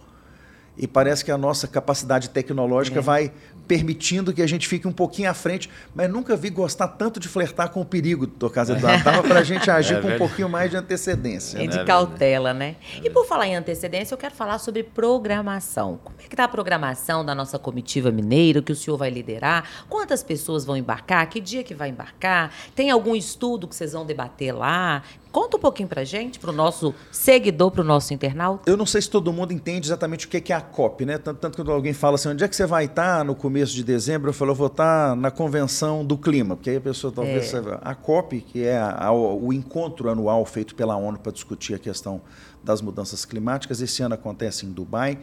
E 0.78 0.88
parece 0.88 1.26
que 1.26 1.32
a 1.32 1.38
nossa 1.38 1.68
capacidade 1.68 2.30
tecnológica 2.30 3.00
é. 3.00 3.02
vai 3.02 3.32
permitindo 3.68 4.34
que 4.34 4.42
a 4.42 4.48
gente 4.48 4.68
fique 4.68 4.88
um 4.88 4.92
pouquinho 4.92 5.30
à 5.30 5.34
frente, 5.34 5.70
mas 5.94 6.10
nunca 6.10 6.36
vi 6.38 6.50
gostar 6.50 6.88
tanto 6.88 7.20
de 7.20 7.28
flertar 7.28 7.70
com 7.70 7.82
o 7.82 7.86
perigo, 7.86 8.26
doutor 8.26 8.52
Casa 8.52 8.74
Eduardo. 8.78 9.04
Dava 9.04 9.24
para 9.24 9.40
a 9.40 9.44
gente 9.44 9.70
agir 9.70 9.98
é 9.98 10.02
com 10.02 10.08
um 10.08 10.18
pouquinho 10.18 10.48
mais 10.48 10.72
de 10.72 10.78
antecedência. 10.78 11.58
E 11.62 11.68
né? 11.68 11.78
de 11.78 11.84
cautela, 11.84 12.54
né? 12.54 12.78
E 13.04 13.10
por 13.10 13.26
falar 13.26 13.48
em 13.48 13.56
antecedência, 13.56 14.14
eu 14.14 14.18
quero 14.18 14.34
falar 14.34 14.58
sobre 14.60 14.84
programação. 14.84 16.00
Como 16.04 16.16
é 16.20 16.24
que 16.24 16.34
está 16.34 16.46
a 16.46 16.48
programação 16.48 17.26
da 17.26 17.36
nossa 17.36 17.60
comitiva 17.60 18.12
mineira, 18.12 18.62
que 18.62 18.72
o 18.72 18.76
senhor 18.76 18.98
vai 18.98 19.10
liderar? 19.10 19.68
Quantas 19.90 20.24
pessoas 20.24 20.64
vão 20.64 20.78
embarcar? 20.78 21.28
Que 21.28 21.42
dia 21.42 21.64
que 21.64 21.76
vai 21.76 21.90
embarcar? 21.90 22.54
Tem 22.74 22.90
algum 22.90 23.16
estudo 23.16 23.68
que 23.68 23.76
vocês 23.76 23.92
vão 23.92 24.06
debater 24.06 24.56
lá? 24.56 25.04
Conta 25.32 25.58
um 25.58 25.60
pouquinho 25.60 25.88
para 25.88 26.04
gente, 26.04 26.40
para 26.40 26.50
o 26.50 26.54
nosso 26.54 26.94
seguidor, 27.12 27.72
para 27.72 27.82
o 27.82 27.84
nosso 27.84 28.14
internauta. 28.14 28.70
Eu 28.70 28.78
não 28.78 28.86
sei 28.86 29.02
se 29.02 29.10
todo 29.10 29.32
mundo 29.32 29.54
entende 29.54 29.88
exatamente 29.88 30.26
o 30.26 30.30
que 30.30 30.52
é 30.52 30.56
a 30.56 30.62
COP, 30.62 31.06
né? 31.06 31.18
Tanto, 31.18 31.40
tanto 31.40 31.56
quando 31.58 31.72
alguém 31.72 31.94
fala 31.94 32.16
assim, 32.16 32.30
onde 32.30 32.44
é 32.44 32.48
que 32.48 32.56
você 32.56 32.66
vai 32.66 32.86
estar 32.86 33.24
no 33.24 33.36
começo 33.36 33.74
de 33.74 33.84
dezembro? 33.84 34.30
Eu 34.30 34.34
falo, 34.34 34.52
eu 34.52 34.56
vou 34.56 34.68
estar 34.68 35.16
na 35.16 35.32
convenção 35.32 36.06
do 36.06 36.18
clima, 36.18 36.56
porque 36.56 36.70
aí 36.70 36.78
a 36.78 36.82
pessoa 36.82 37.12
talvez... 37.14 37.54
É. 37.54 37.58
A 37.82 37.96
COP, 37.96 38.42
que 38.42 38.64
é 38.64 38.78
a, 38.78 39.06
a, 39.08 39.12
o 39.12 39.52
encontro 39.52 40.10
anual 40.10 40.46
feito 40.46 40.76
pela 40.76 40.96
ONU 40.96 41.18
para 41.20 41.32
discutir 41.32 41.74
a 41.74 41.80
questão 41.80 42.22
das 42.64 42.82
mudanças 42.82 43.26
climáticas, 43.26 43.82
esse 43.82 44.02
ano 44.04 44.16
acontece 44.16 44.66
em 44.66 44.72
Dubai. 44.72 45.18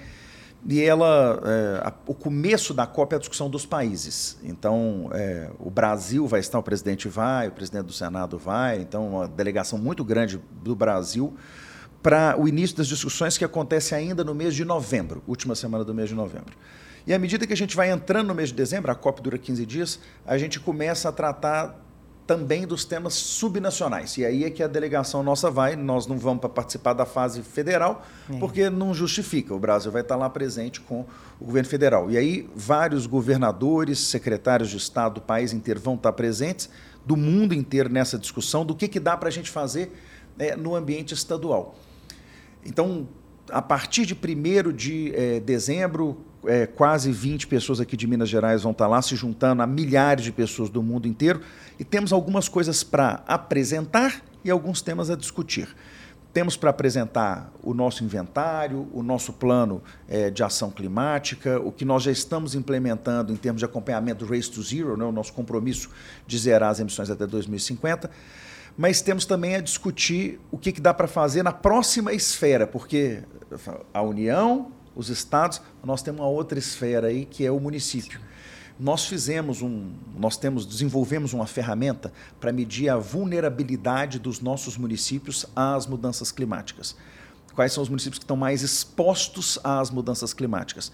E 0.67 0.83
ela, 0.83 1.43
é, 1.45 1.89
a, 1.89 1.93
o 2.07 2.15
começo 2.15 2.73
da 2.73 2.87
COP 2.87 3.13
é 3.13 3.17
a 3.17 3.19
discussão 3.19 3.51
dos 3.51 3.67
países. 3.67 4.39
Então, 4.43 5.11
é, 5.13 5.51
o 5.59 5.71
Brasil 5.71 6.27
vai 6.27 6.41
estar, 6.41 6.59
o 6.59 6.63
presidente 6.63 7.07
vai, 7.07 7.49
o 7.49 7.53
presidente 7.53 7.85
do 7.85 7.93
Senado 7.93 8.39
vai, 8.39 8.81
então, 8.81 9.09
uma 9.09 9.29
delegação 9.29 9.79
muito 9.79 10.03
grande 10.03 10.41
do 10.63 10.75
Brasil 10.75 11.37
para 12.03 12.39
o 12.39 12.49
início 12.49 12.77
das 12.77 12.87
discussões 12.87 13.37
que 13.37 13.45
acontece 13.45 13.95
ainda 13.95 14.25
no 14.25 14.35
mês 14.35 14.55
de 14.55 14.65
novembro, 14.65 15.23
última 15.27 15.55
semana 15.55 15.85
do 15.85 15.95
mês 15.95 16.09
de 16.09 16.15
novembro. 16.15 16.55
E 17.07 17.13
à 17.13 17.19
medida 17.19 17.47
que 17.47 17.53
a 17.53 17.57
gente 17.57 17.77
vai 17.77 17.91
entrando 17.91 18.29
no 18.29 18.35
mês 18.35 18.49
de 18.49 18.55
dezembro, 18.55 18.91
a 18.91 18.95
COP 18.95 19.21
dura 19.21 19.37
15 19.37 19.67
dias, 19.67 20.01
a 20.27 20.39
gente 20.39 20.59
começa 20.59 21.11
a 21.11 21.13
tratar 21.13 21.84
também 22.27 22.67
dos 22.67 22.85
temas 22.85 23.15
subnacionais. 23.15 24.17
E 24.17 24.25
aí 24.25 24.45
é 24.45 24.51
que 24.51 24.63
a 24.63 24.67
delegação 24.67 25.23
nossa 25.23 25.51
vai, 25.51 25.77
nós 25.77 26.07
não 26.07 26.19
vamos 26.19 26.41
para 26.41 26.49
participar 26.49 26.95
da 26.95 27.05
fase 27.05 27.43
federal, 27.43 28.05
é. 28.31 28.39
porque 28.39 28.71
não 28.71 28.95
justifica. 28.95 29.55
O 29.55 29.59
Brasil 29.59 29.93
vai 29.93 30.03
estar 30.03 30.17
lá 30.17 30.31
presente 30.31 30.81
com 30.81 31.05
o 31.39 31.45
governo 31.45 31.69
federal. 31.69 32.11
E 32.11 32.17
aí 32.17 32.49
vários 32.57 33.07
governadores, 33.07 33.99
secretários 33.99 34.71
de 34.71 34.79
Estado 34.79 35.15
do 35.15 35.21
país 35.21 35.53
inteiro 35.53 35.81
vão 35.81 35.95
estar 35.95 36.13
presentes, 36.13 36.71
do 37.05 37.17
mundo 37.17 37.53
inteiro 37.53 37.91
nessa 37.91 38.19
discussão 38.19 38.65
do 38.65 38.75
que, 38.75 38.89
que 38.89 38.99
dá 38.99 39.17
para 39.17 39.29
a 39.29 39.33
gente 39.33 39.51
fazer 39.51 39.93
é, 40.39 40.57
no 40.57 40.75
ambiente 40.75 41.13
estadual. 41.13 41.75
Então, 42.65 43.07
a 43.51 43.61
partir 43.61 44.07
de 44.07 44.15
1 44.15 44.73
de 44.73 45.15
é, 45.15 45.41
dezembro, 45.41 46.25
é, 46.47 46.67
quase 46.67 47.11
20 47.11 47.47
pessoas 47.47 47.81
aqui 47.81 47.97
de 47.97 48.07
Minas 48.07 48.29
Gerais 48.29 48.63
vão 48.63 48.73
estar 48.73 48.87
lá 48.87 49.01
se 49.01 49.17
juntando 49.17 49.63
a 49.63 49.67
milhares 49.67 50.25
de 50.25 50.33
pessoas 50.33 50.71
do 50.71 50.83
mundo 50.83 51.07
inteiro 51.09 51.41
e 51.79 51.85
temos 51.85 52.13
algumas 52.13 52.49
coisas 52.49 52.83
para 52.83 53.23
apresentar 53.27 54.23
e 54.45 54.51
alguns 54.51 54.83
temas 54.83 55.11
a 55.11 55.17
discutir. 55.17 55.69
Temos 56.33 56.57
para 56.57 56.71
apresentar 56.71 57.53
o 57.63 57.73
nosso 57.73 58.03
inventário, 58.03 58.89
o 58.93 59.03
nosso 59.03 59.33
plano 59.33 59.81
é, 60.09 60.31
de 60.31 60.43
ação 60.43 60.71
climática, 60.71 61.61
o 61.61 61.71
que 61.71 61.85
nós 61.85 62.03
já 62.03 62.11
estamos 62.11 62.55
implementando 62.55 63.33
em 63.33 63.37
termos 63.37 63.61
de 63.61 63.65
acompanhamento 63.65 64.25
do 64.25 64.33
Race 64.33 64.51
to 64.51 64.63
Zero, 64.63 64.97
né, 64.97 65.05
o 65.05 65.13
nosso 65.13 65.33
compromisso 65.33 65.91
de 66.27 66.37
zerar 66.37 66.71
as 66.71 66.81
emissões 66.81 67.09
até 67.09 67.27
2050 67.27 68.11
mas 68.77 69.01
temos 69.01 69.25
também 69.25 69.55
a 69.55 69.61
discutir 69.61 70.41
o 70.51 70.59
que, 70.59 70.73
que 70.73 70.81
dá 70.81 70.93
para 70.93 71.07
fazer 71.07 71.43
na 71.43 71.53
próxima 71.53 72.13
esfera, 72.13 72.67
porque 72.67 73.23
a 73.93 74.03
União, 74.03 74.73
os 74.95 75.09
estados, 75.09 75.61
nós 75.83 76.03
temos 76.03 76.21
uma 76.21 76.29
outra 76.29 76.59
esfera 76.59 77.09
aí 77.09 77.25
que 77.25 77.45
é 77.45 77.51
o 77.51 77.59
município. 77.59 78.21
Nós 78.79 79.07
fizemos 79.07 79.63
um, 79.63 79.93
nós 80.19 80.37
temos, 80.37 80.67
desenvolvemos 80.67 81.33
uma 81.33 81.47
ferramenta 81.47 82.13
para 82.41 82.53
medir 82.53 82.89
a 82.89 82.97
vulnerabilidade 82.97 84.19
dos 84.19 84.41
nossos 84.41 84.77
municípios 84.77 85.47
às 85.55 85.87
mudanças 85.87 86.33
climáticas. 86.33 86.97
Quais 87.55 87.73
são 87.73 87.83
os 87.83 87.89
municípios 87.89 88.19
que 88.19 88.25
estão 88.25 88.37
mais 88.37 88.63
expostos 88.63 89.61
às 89.63 89.91
mudanças 89.91 90.35
climáticas? 90.35 90.91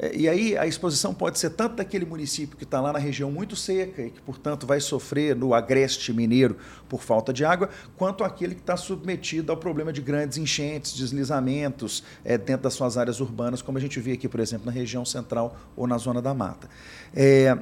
É, 0.00 0.16
e 0.16 0.26
aí 0.26 0.56
a 0.56 0.66
exposição 0.66 1.12
pode 1.12 1.38
ser 1.38 1.50
tanto 1.50 1.76
daquele 1.76 2.06
município 2.06 2.56
que 2.56 2.64
está 2.64 2.80
lá 2.80 2.90
na 2.90 2.98
região 2.98 3.30
muito 3.30 3.54
seca 3.54 4.00
e 4.00 4.10
que, 4.10 4.20
portanto, 4.22 4.66
vai 4.66 4.80
sofrer 4.80 5.36
no 5.36 5.52
agreste 5.52 6.10
mineiro 6.10 6.56
por 6.88 7.02
falta 7.02 7.34
de 7.34 7.44
água, 7.44 7.68
quanto 7.96 8.24
aquele 8.24 8.54
que 8.54 8.62
está 8.62 8.78
submetido 8.78 9.52
ao 9.52 9.58
problema 9.58 9.92
de 9.92 10.00
grandes 10.00 10.38
enchentes, 10.38 10.94
deslizamentos 10.94 12.02
é, 12.24 12.38
dentro 12.38 12.62
das 12.62 12.72
suas 12.72 12.96
áreas 12.96 13.20
urbanas, 13.20 13.60
como 13.60 13.76
a 13.76 13.80
gente 13.80 14.00
vê 14.00 14.12
aqui, 14.12 14.26
por 14.26 14.40
exemplo, 14.40 14.64
na 14.64 14.72
região 14.72 15.04
central 15.04 15.54
ou 15.76 15.86
na 15.86 15.98
zona 15.98 16.22
da 16.22 16.32
mata. 16.32 16.66
É, 17.14 17.58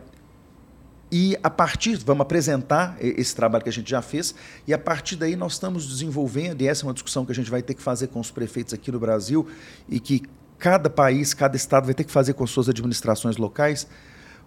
e 1.11 1.37
a 1.42 1.48
partir, 1.48 1.96
vamos 2.05 2.20
apresentar 2.20 2.96
esse 3.01 3.35
trabalho 3.35 3.64
que 3.64 3.70
a 3.70 3.72
gente 3.72 3.90
já 3.90 4.03
fez, 4.03 4.35
e 4.66 4.74
a 4.74 4.79
partir 4.79 5.16
daí 5.16 5.37
nós 5.37 5.55
estamos 5.55 5.88
desenvolvendo, 5.88 6.61
e 6.61 6.68
essa 6.68 6.85
é 6.85 6.87
uma 6.87 6.92
discussão 6.92 7.24
que 7.24 7.33
a 7.33 7.35
gente 7.35 7.51
vai 7.51 7.62
ter 7.62 7.72
que 7.72 7.83
fazer 7.83 8.09
com 8.09 8.20
os 8.20 8.31
prefeitos 8.31 8.74
aqui 8.74 8.92
no 8.92 9.01
Brasil, 9.01 9.48
e 9.88 9.98
que 9.98 10.22
cada 10.59 10.90
país, 10.90 11.33
cada 11.33 11.57
estado 11.57 11.85
vai 11.85 11.94
ter 11.94 12.05
que 12.05 12.12
fazer 12.12 12.35
com 12.35 12.47
suas 12.47 12.68
administrações 12.68 13.37
locais 13.37 13.87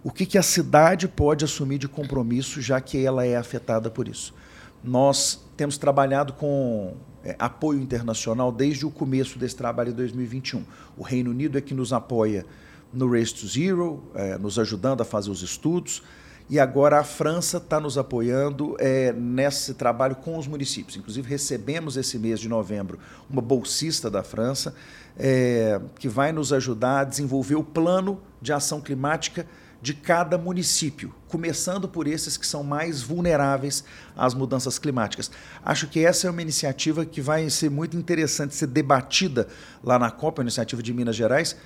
o 0.04 0.10
que, 0.10 0.26
que 0.26 0.36
a 0.36 0.42
cidade 0.42 1.06
pode 1.06 1.44
assumir 1.44 1.78
de 1.78 1.88
compromisso, 1.88 2.60
já 2.60 2.80
que 2.80 3.04
ela 3.04 3.24
é 3.24 3.36
afetada 3.36 3.88
por 3.88 4.08
isso. 4.08 4.34
Nós 4.82 5.44
temos 5.56 5.78
trabalhado 5.78 6.32
com 6.32 6.96
é, 7.24 7.36
apoio 7.38 7.80
internacional 7.80 8.50
desde 8.50 8.84
o 8.84 8.90
começo 8.90 9.38
desse 9.38 9.54
trabalho 9.54 9.90
em 9.90 9.94
2021. 9.94 10.64
O 10.96 11.02
Reino 11.02 11.30
Unido 11.30 11.56
é 11.56 11.60
que 11.60 11.72
nos 11.72 11.92
apoia 11.92 12.44
no 12.92 13.10
Race 13.10 13.32
to 13.32 13.46
Zero, 13.46 14.02
é, 14.14 14.36
nos 14.36 14.58
ajudando 14.58 15.02
a 15.02 15.04
fazer 15.04 15.30
os 15.30 15.40
estudos. 15.42 16.02
E 16.50 16.58
agora 16.58 16.98
a 17.00 17.04
França 17.04 17.56
está 17.56 17.80
nos 17.80 17.96
apoiando 17.96 18.76
é, 18.78 19.12
nesse 19.12 19.74
trabalho 19.74 20.16
com 20.16 20.36
os 20.36 20.46
municípios. 20.46 20.96
Inclusive, 20.96 21.28
recebemos 21.28 21.96
esse 21.96 22.18
mês 22.18 22.40
de 22.40 22.48
novembro 22.48 22.98
uma 23.30 23.40
bolsista 23.40 24.10
da 24.10 24.22
França 24.22 24.74
é, 25.16 25.80
que 25.98 26.08
vai 26.08 26.32
nos 26.32 26.52
ajudar 26.52 27.00
a 27.00 27.04
desenvolver 27.04 27.54
o 27.54 27.64
plano 27.64 28.20
de 28.40 28.52
ação 28.52 28.80
climática 28.80 29.46
de 29.82 29.94
cada 29.94 30.38
município, 30.38 31.12
começando 31.26 31.88
por 31.88 32.06
esses 32.06 32.36
que 32.36 32.46
são 32.46 32.62
mais 32.62 33.02
vulneráveis 33.02 33.82
às 34.16 34.32
mudanças 34.32 34.78
climáticas. 34.78 35.28
Acho 35.64 35.88
que 35.88 36.04
essa 36.04 36.28
é 36.28 36.30
uma 36.30 36.40
iniciativa 36.40 37.04
que 37.04 37.20
vai 37.20 37.50
ser 37.50 37.68
muito 37.68 37.96
interessante 37.96 38.54
ser 38.54 38.68
debatida 38.68 39.48
lá 39.82 39.98
na 39.98 40.08
COP, 40.08 40.40
a 40.40 40.42
iniciativa 40.42 40.80
de 40.80 40.94
Minas 40.94 41.16
Gerais, 41.16 41.56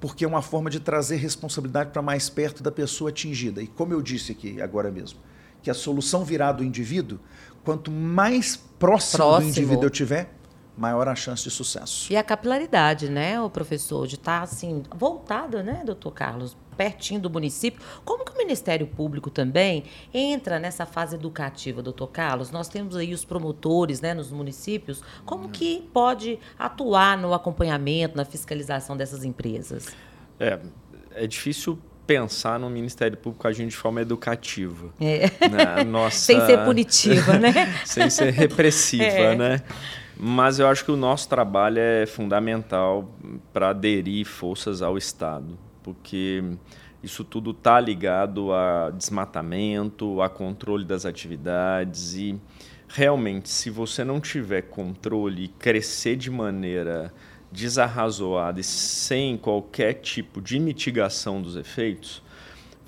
porque 0.00 0.24
é 0.24 0.28
uma 0.28 0.42
forma 0.42 0.70
de 0.70 0.80
trazer 0.80 1.16
responsabilidade 1.16 1.90
para 1.90 2.02
mais 2.02 2.28
perto 2.28 2.62
da 2.62 2.70
pessoa 2.70 3.10
atingida. 3.10 3.62
E 3.62 3.66
como 3.66 3.92
eu 3.92 4.00
disse 4.00 4.32
aqui 4.32 4.60
agora 4.60 4.90
mesmo, 4.90 5.18
que 5.62 5.70
a 5.70 5.74
solução 5.74 6.24
virá 6.24 6.52
do 6.52 6.62
indivíduo, 6.62 7.18
quanto 7.64 7.90
mais 7.90 8.56
próximo, 8.56 9.24
próximo. 9.24 9.52
do 9.52 9.58
indivíduo 9.58 9.84
eu 9.84 9.90
tiver, 9.90 10.37
maior 10.78 11.08
a 11.08 11.14
chance 11.14 11.42
de 11.42 11.50
sucesso. 11.50 12.10
E 12.12 12.16
a 12.16 12.22
capilaridade, 12.22 13.10
né, 13.10 13.40
o 13.40 13.50
professor, 13.50 14.06
de 14.06 14.14
estar 14.14 14.38
tá, 14.38 14.44
assim, 14.44 14.82
voltado, 14.94 15.62
né, 15.62 15.82
doutor 15.84 16.12
Carlos, 16.12 16.56
pertinho 16.76 17.20
do 17.20 17.28
município. 17.28 17.82
Como 18.04 18.24
que 18.24 18.32
o 18.32 18.38
Ministério 18.38 18.86
Público 18.86 19.28
também 19.28 19.82
entra 20.14 20.60
nessa 20.60 20.86
fase 20.86 21.16
educativa, 21.16 21.82
doutor 21.82 22.06
Carlos? 22.06 22.52
Nós 22.52 22.68
temos 22.68 22.96
aí 22.96 23.12
os 23.12 23.24
promotores, 23.24 24.00
né, 24.00 24.14
nos 24.14 24.30
municípios. 24.30 25.02
Como 25.26 25.48
que 25.48 25.88
pode 25.92 26.38
atuar 26.56 27.18
no 27.18 27.34
acompanhamento, 27.34 28.16
na 28.16 28.24
fiscalização 28.24 28.96
dessas 28.96 29.24
empresas? 29.24 29.88
É, 30.38 30.60
é 31.12 31.26
difícil 31.26 31.76
pensar 32.06 32.58
no 32.58 32.70
Ministério 32.70 33.18
Público 33.18 33.46
agindo 33.46 33.68
de 33.68 33.76
forma 33.76 34.00
educativa. 34.00 34.90
É. 35.00 35.26
Né? 35.48 35.84
Nossa... 35.84 36.16
Sem 36.24 36.40
ser 36.46 36.64
punitiva, 36.64 37.38
né? 37.38 37.52
Sem 37.84 38.08
ser 38.08 38.32
repressiva, 38.32 39.04
é. 39.04 39.36
né? 39.36 39.62
Mas 40.20 40.58
eu 40.58 40.66
acho 40.66 40.84
que 40.84 40.90
o 40.90 40.96
nosso 40.96 41.28
trabalho 41.28 41.78
é 41.78 42.04
fundamental 42.04 43.08
para 43.52 43.70
aderir 43.70 44.26
forças 44.26 44.82
ao 44.82 44.98
Estado, 44.98 45.56
porque 45.80 46.42
isso 47.00 47.22
tudo 47.22 47.52
está 47.52 47.78
ligado 47.78 48.52
a 48.52 48.90
desmatamento, 48.90 50.20
a 50.20 50.28
controle 50.28 50.84
das 50.84 51.06
atividades 51.06 52.14
e 52.14 52.40
realmente, 52.88 53.48
se 53.48 53.70
você 53.70 54.02
não 54.02 54.20
tiver 54.20 54.62
controle 54.62 55.44
e 55.44 55.48
crescer 55.48 56.16
de 56.16 56.30
maneira 56.30 57.14
desarrazoada 57.52 58.60
e 58.60 58.64
sem 58.64 59.36
qualquer 59.36 59.94
tipo 59.94 60.40
de 60.40 60.58
mitigação 60.58 61.40
dos 61.40 61.54
efeitos, 61.54 62.22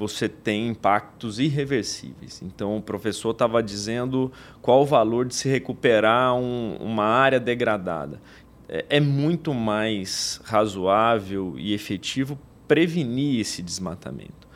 você 0.01 0.31
tem 0.31 0.69
impactos 0.69 1.39
irreversíveis. 1.39 2.41
Então, 2.43 2.79
o 2.79 2.83
professor 2.83 3.33
estava 3.33 3.63
dizendo 3.63 4.33
qual 4.63 4.81
o 4.81 4.87
valor 4.87 5.27
de 5.27 5.35
se 5.35 5.47
recuperar 5.47 6.35
um, 6.35 6.77
uma 6.81 7.05
área 7.05 7.39
degradada. 7.39 8.19
É, 8.67 8.87
é 8.89 9.01
muito 9.01 9.53
mais 9.53 10.41
razoável 10.43 11.55
e 11.59 11.75
efetivo 11.75 12.39
prevenir 12.67 13.41
esse 13.41 13.63
desmatamento. 13.63 14.49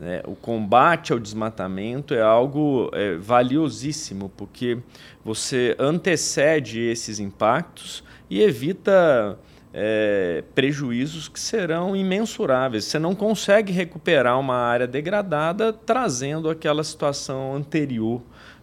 É, 0.00 0.24
o 0.26 0.34
combate 0.34 1.12
ao 1.12 1.20
desmatamento 1.20 2.12
é 2.12 2.20
algo 2.20 2.90
é, 2.92 3.14
valiosíssimo, 3.16 4.32
porque 4.36 4.78
você 5.24 5.76
antecede 5.78 6.80
esses 6.80 7.20
impactos 7.20 8.02
e 8.28 8.42
evita 8.42 9.38
é, 9.80 10.42
prejuízos 10.56 11.28
que 11.28 11.38
serão 11.38 11.94
imensuráveis. 11.94 12.84
Você 12.84 12.98
não 12.98 13.14
consegue 13.14 13.72
recuperar 13.72 14.38
uma 14.38 14.56
área 14.56 14.88
degradada 14.88 15.72
trazendo 15.72 16.50
aquela 16.50 16.82
situação 16.82 17.54
anterior. 17.54 18.20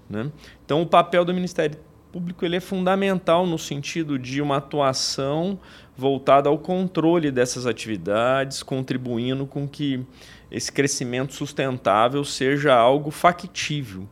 Né? 0.09 0.29
Então, 0.65 0.81
o 0.81 0.85
papel 0.85 1.23
do 1.23 1.33
Ministério 1.33 1.77
Público 2.11 2.43
ele 2.43 2.57
é 2.57 2.59
fundamental 2.59 3.47
no 3.47 3.57
sentido 3.57 4.19
de 4.19 4.41
uma 4.41 4.57
atuação 4.57 5.57
voltada 5.95 6.49
ao 6.49 6.57
controle 6.57 7.31
dessas 7.31 7.65
atividades, 7.65 8.61
contribuindo 8.61 9.45
com 9.45 9.65
que 9.65 10.05
esse 10.51 10.69
crescimento 10.69 11.33
sustentável 11.33 12.25
seja 12.25 12.75
algo 12.75 13.09
factível. 13.09 14.05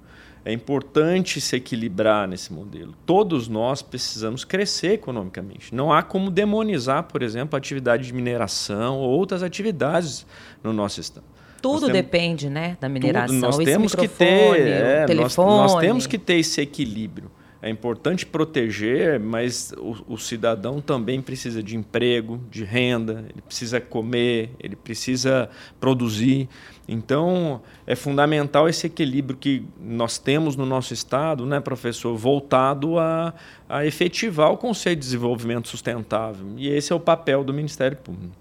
É 0.45 0.51
importante 0.51 1.39
se 1.39 1.55
equilibrar 1.55 2.27
nesse 2.27 2.51
modelo. 2.51 2.93
Todos 3.05 3.47
nós 3.47 3.81
precisamos 3.81 4.43
crescer 4.43 4.93
economicamente. 4.93 5.73
Não 5.73 5.91
há 5.91 6.03
como 6.03 6.29
demonizar, 6.29 7.03
por 7.03 7.21
exemplo, 7.21 7.55
a 7.55 7.57
atividade 7.57 8.05
de 8.05 8.13
mineração 8.13 8.97
ou 8.97 9.09
outras 9.09 9.41
atividades 9.41 10.25
no 10.61 10.73
nosso 10.73 10.99
estado. 10.99 11.25
Tudo 11.61 11.85
temos, 11.85 11.93
depende, 11.93 12.49
né, 12.49 12.77
da 12.79 12.89
mineração. 12.89 13.35
Tudo, 13.35 13.39
nós 13.39 13.55
esse 13.55 13.65
temos 13.65 13.95
que 13.95 14.07
ter, 14.07 14.59
é, 14.59 15.13
nós, 15.13 15.37
nós 15.37 15.75
temos 15.75 16.05
que 16.05 16.17
ter 16.17 16.35
esse 16.35 16.59
equilíbrio. 16.59 17.31
É 17.63 17.69
importante 17.69 18.25
proteger, 18.25 19.17
mas 19.17 19.71
o, 19.77 20.15
o, 20.15 20.17
cidadão 20.17 20.81
também 20.81 21.21
precisa 21.21 21.63
de 21.63 21.77
emprego, 21.77 22.37
de 22.51 22.65
renda, 22.65 23.23
ele 23.29 23.41
precisa 23.41 23.79
comer, 23.79 24.51
ele 24.59 24.75
precisa 24.75 25.49
produzir. 25.79 26.49
Então, 26.85 27.61
é 27.87 27.95
fundamental 27.95 28.67
esse 28.67 28.87
equilíbrio 28.87 29.37
que 29.37 29.65
nós 29.79 30.17
temos 30.17 30.57
no 30.57 30.65
nosso 30.65 30.93
Estado, 30.93 31.45
né, 31.45 31.61
professor, 31.61 32.17
voltado 32.17 32.99
a, 32.99 33.33
a 33.69 33.85
efetivar 33.85 34.51
o 34.51 34.57
conceito 34.57 34.99
de 34.99 35.05
desenvolvimento 35.05 35.69
sustentável. 35.69 36.47
E 36.57 36.67
esse 36.67 36.91
é 36.91 36.95
o 36.95 36.99
papel 36.99 37.45
do 37.45 37.53
Ministério 37.53 37.95
Público. 37.95 38.35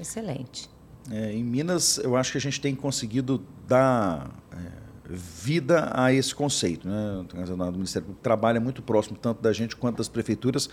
Excelente. 0.00 0.68
É, 1.12 1.30
em 1.30 1.44
Minas, 1.44 1.98
eu 1.98 2.16
acho 2.16 2.32
que 2.32 2.38
a 2.38 2.40
gente 2.40 2.60
tem 2.60 2.74
conseguido 2.74 3.40
dar. 3.68 4.30
É 4.80 4.83
vida 5.08 5.90
a 5.92 6.12
esse 6.12 6.34
conceito. 6.34 6.88
Né? 6.88 7.24
O 7.34 7.72
Ministério 7.72 8.06
Público 8.06 8.22
trabalha 8.22 8.60
muito 8.60 8.82
próximo, 8.82 9.16
tanto 9.20 9.42
da 9.42 9.52
gente 9.52 9.76
quanto 9.76 9.98
das 9.98 10.08
prefeituras, 10.08 10.68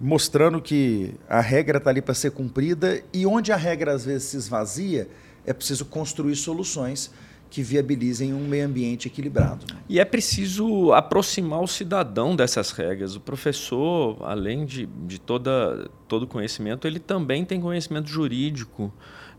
mostrando 0.00 0.60
que 0.60 1.14
a 1.28 1.40
regra 1.40 1.78
está 1.78 1.90
ali 1.90 2.02
para 2.02 2.14
ser 2.14 2.32
cumprida 2.32 3.02
e 3.12 3.26
onde 3.26 3.52
a 3.52 3.56
regra 3.56 3.92
às 3.92 4.04
vezes 4.04 4.28
se 4.28 4.36
esvazia, 4.36 5.08
é 5.46 5.52
preciso 5.52 5.84
construir 5.84 6.36
soluções 6.36 7.10
que 7.50 7.62
viabilizem 7.62 8.32
um 8.32 8.46
meio 8.46 8.64
ambiente 8.64 9.08
equilibrado. 9.08 9.66
E 9.88 9.98
é 9.98 10.04
preciso 10.04 10.92
aproximar 10.92 11.60
o 11.60 11.66
cidadão 11.66 12.36
dessas 12.36 12.70
regras. 12.70 13.16
O 13.16 13.20
professor, 13.20 14.16
além 14.22 14.64
de, 14.64 14.86
de 14.86 15.20
toda, 15.20 15.90
todo 16.06 16.28
conhecimento, 16.28 16.86
ele 16.86 17.00
também 17.00 17.44
tem 17.44 17.60
conhecimento 17.60 18.08
jurídico 18.08 18.92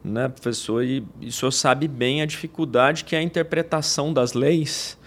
né, 0.03 0.27
professor? 0.27 0.83
E, 0.83 1.03
e 1.19 1.27
o 1.27 1.31
senhor 1.31 1.51
sabe 1.51 1.87
bem 1.87 2.21
a 2.21 2.25
dificuldade 2.25 3.03
que 3.03 3.15
é 3.15 3.19
a 3.19 3.21
interpretação 3.21 4.13
das 4.13 4.33
leis. 4.33 4.97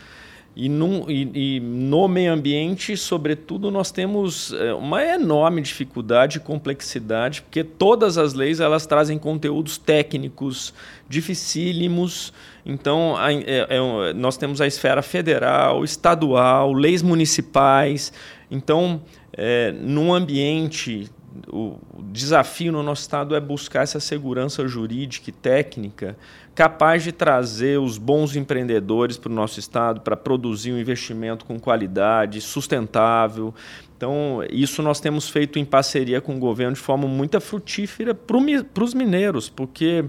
E, 0.57 0.69
num, 0.69 1.11
e, 1.11 1.57
e, 1.57 1.61
no 1.61 2.07
meio 2.07 2.33
ambiente, 2.33 2.97
sobretudo, 2.97 3.73
nós 3.73 3.91
temos 3.91 4.53
é, 4.53 4.73
uma 4.73 5.03
enorme 5.03 5.61
dificuldade 5.61 6.37
e 6.37 6.41
complexidade, 6.41 7.43
porque 7.43 7.65
todas 7.65 8.17
as 8.17 8.35
leis 8.35 8.61
elas 8.61 8.87
trazem 8.87 9.19
conteúdos 9.19 9.79
técnicos 9.79 10.73
dificílimos. 11.09 12.33
Então, 12.65 13.17
a, 13.17 13.33
é, 13.33 13.67
é, 13.69 14.13
nós 14.15 14.37
temos 14.37 14.61
a 14.61 14.67
esfera 14.67 15.03
federal, 15.03 15.83
estadual, 15.83 16.73
leis 16.73 17.03
municipais. 17.03 18.13
Então, 18.49 19.03
é, 19.33 19.73
num 19.73 20.15
ambiente 20.15 21.11
o 21.49 21.79
desafio 22.11 22.71
no 22.71 22.83
nosso 22.83 23.03
estado 23.03 23.35
é 23.35 23.41
buscar 23.41 23.83
essa 23.83 23.99
segurança 23.99 24.67
jurídica 24.69 25.31
e 25.31 25.33
técnica 25.33 26.17
capaz 26.55 27.03
de 27.03 27.11
trazer 27.11 27.81
os 27.81 27.99
bons 27.99 28.37
empreendedores 28.37 29.19
para 29.19 29.31
o 29.31 29.35
nosso 29.35 29.59
estado 29.59 30.01
para 30.01 30.17
produzir 30.17 30.73
um 30.73 30.79
investimento 30.79 31.45
com 31.45 31.59
qualidade, 31.59 32.41
sustentável. 32.41 33.53
Então, 33.97 34.41
isso 34.51 34.81
nós 34.81 35.01
temos 35.01 35.29
feito 35.29 35.59
em 35.59 35.65
parceria 35.65 36.21
com 36.21 36.37
o 36.37 36.39
governo 36.39 36.75
de 36.75 36.81
forma 36.81 37.09
muito 37.09 37.41
frutífera 37.41 38.15
para 38.15 38.85
os 38.85 38.95
mineiros, 38.95 39.49
porque 39.49 40.05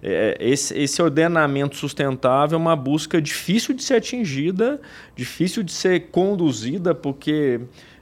é, 0.00 0.36
esse, 0.38 0.78
esse, 0.78 1.02
ordenamento 1.02 1.76
sustentável 1.76 2.56
é 2.56 2.60
uma 2.60 2.76
busca 2.76 3.20
difícil 3.20 3.74
de 3.74 3.82
ser 3.82 3.94
atingida, 3.94 4.80
difícil 5.16 5.64
de 5.64 5.72
ser 5.72 6.10
conduzida, 6.10 6.94
porque 6.94 7.60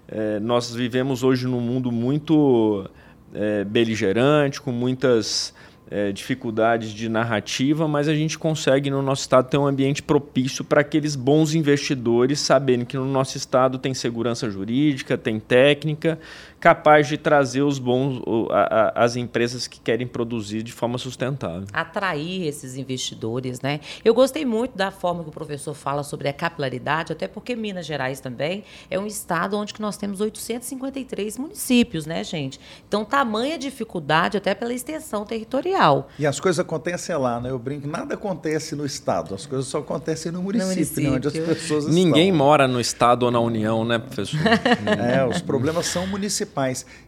é, 0.09 0.39
nós 0.41 0.75
vivemos 0.75 1.23
hoje 1.23 1.47
num 1.47 1.61
mundo 1.61 1.91
muito 1.91 2.89
é, 3.35 3.65
beligerante, 3.65 4.61
com 4.61 4.71
muitas 4.71 5.53
é, 5.91 6.11
dificuldades 6.11 6.91
de 6.91 7.09
narrativa, 7.09 7.87
mas 7.87 8.09
a 8.09 8.15
gente 8.15 8.39
consegue 8.39 8.91
no 8.91 9.03
nosso 9.03 9.23
estado 9.23 9.49
ter 9.49 9.59
um 9.59 9.67
ambiente 9.67 10.03
propício 10.03 10.65
para 10.65 10.81
aqueles 10.81 11.15
bons 11.15 11.55
investidores 11.55 12.41
saberem 12.41 12.85
que 12.85 12.97
no 12.97 13.07
nosso 13.07 13.37
estado 13.37 13.79
tem 13.79 13.95
segurança 13.95 14.51
jurídica, 14.51 15.17
tem 15.17 15.39
técnica, 15.39 16.19
capaz 16.61 17.07
de 17.07 17.19
trazer 17.19 17.63
os 17.63 17.79
bons 17.79 18.23
a, 18.51 19.01
a, 19.01 19.05
as 19.05 19.17
empresas 19.17 19.67
que 19.67 19.81
querem 19.81 20.07
produzir 20.07 20.63
de 20.63 20.73
forma 20.73 20.99
sustentável. 20.99 21.67
Atrair 21.73 22.47
esses 22.47 22.77
investidores, 22.77 23.61
né? 23.61 23.81
Eu 24.05 24.15
gostei 24.15 24.45
muito 24.45 24.77
da 24.77 24.91
forma 24.91 25.23
que 25.23 25.29
o 25.29 25.33
professor 25.33 25.75
fala 25.75 26.03
sobre 26.03 26.29
a 26.29 26.33
capilaridade, 26.33 27.13
até 27.13 27.29
porque 27.29 27.55
Minas 27.55 27.87
Gerais 27.87 28.21
também 28.21 28.65
é 28.91 28.99
um 28.99 29.07
estado 29.07 29.57
onde 29.57 29.75
que 29.75 29.81
nós 29.81 29.97
temos 29.97 30.21
853 30.21 31.39
municípios, 31.39 32.07
né, 32.07 32.25
gente? 32.25 32.59
Então, 32.89 33.05
tamanha 33.05 33.59
dificuldade 33.59 34.37
até 34.37 34.55
pela 34.55 34.73
extensão 34.73 35.25
territorial. 35.25 36.09
E 36.19 36.27
as 36.27 36.41
coisas 36.41 36.59
acontecem 36.59 37.17
lá, 37.17 37.41
né? 37.41 37.51
Eu 37.51 37.59
brinco, 37.59 37.87
nada 37.87 38.15
acontece 38.15 38.75
no 38.75 38.87
estado, 38.87 39.35
as 39.35 39.47
coisas 39.47 39.67
só 39.67 39.79
acontecem 39.79 40.33
no 40.33 40.43
município, 40.43 40.69
no 40.69 40.75
município. 40.75 41.11
Né? 41.11 41.17
onde 41.17 41.29
as 41.29 41.35
pessoas 41.35 41.87
Ninguém 41.87 42.31
estão. 42.31 42.39
mora 42.39 42.67
no 42.67 42.81
estado 42.81 43.25
ou 43.25 43.31
na 43.31 43.41
União, 43.41 43.85
né, 43.85 43.99
professor? 43.99 44.41
é, 44.87 45.25
os 45.25 45.41
problemas 45.41 45.87
são 45.87 46.07
municipais 46.07 46.46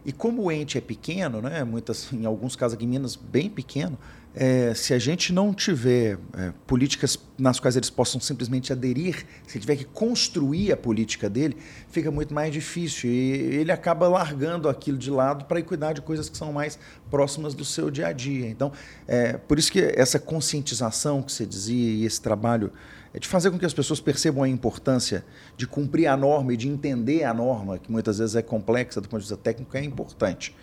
E 0.05 0.11
como 0.11 0.43
o 0.43 0.51
ente 0.51 0.77
é 0.77 0.81
pequeno, 0.81 1.41
né, 1.41 1.63
muitas, 1.63 2.11
em 2.13 2.25
alguns 2.25 2.55
casos 2.55 2.75
aqui 2.75 2.85
em 2.85 2.87
Minas, 2.87 3.15
bem 3.15 3.49
pequeno, 3.49 3.97
é, 4.35 4.73
se 4.75 4.93
a 4.93 4.99
gente 4.99 5.33
não 5.33 5.53
tiver 5.53 6.19
é, 6.37 6.53
políticas 6.67 7.17
nas 7.37 7.59
quais 7.59 7.75
eles 7.75 7.89
possam 7.89 8.21
simplesmente 8.21 8.71
aderir, 8.71 9.25
se 9.47 9.59
tiver 9.59 9.75
que 9.75 9.85
construir 9.85 10.71
a 10.71 10.77
política 10.77 11.29
dele, 11.29 11.57
fica 11.89 12.11
muito 12.11 12.33
mais 12.33 12.53
difícil. 12.53 13.09
E 13.09 13.31
ele 13.55 13.71
acaba 13.71 14.07
largando 14.07 14.69
aquilo 14.69 14.97
de 14.97 15.09
lado 15.09 15.45
para 15.45 15.61
cuidar 15.63 15.93
de 15.93 16.01
coisas 16.01 16.29
que 16.29 16.37
são 16.37 16.53
mais 16.53 16.77
próximas 17.09 17.55
do 17.55 17.65
seu 17.65 17.89
dia 17.89 18.07
a 18.07 18.13
dia. 18.13 18.47
Então, 18.47 18.71
é, 19.07 19.33
por 19.33 19.57
isso 19.57 19.71
que 19.71 19.81
essa 19.95 20.19
conscientização 20.19 21.23
que 21.23 21.31
você 21.31 21.45
dizia 21.45 21.91
e 21.91 22.05
esse 22.05 22.21
trabalho 22.21 22.71
é 23.13 23.19
de 23.19 23.27
fazer 23.27 23.49
com 23.51 23.57
que 23.57 23.65
as 23.65 23.73
pessoas 23.73 23.99
percebam 23.99 24.43
a 24.43 24.49
importância 24.49 25.25
de 25.57 25.65
cumprir 25.65 26.07
a 26.07 26.15
norma 26.15 26.53
e 26.53 26.57
de 26.57 26.67
entender 26.67 27.23
a 27.23 27.33
norma, 27.33 27.77
que 27.77 27.91
muitas 27.91 28.19
vezes 28.19 28.35
é 28.35 28.41
complexa 28.41 29.01
do 29.01 29.09
ponto 29.09 29.21
de 29.21 29.27
vista 29.27 29.37
técnico, 29.37 29.75
é 29.75 29.83
importante. 29.83 30.55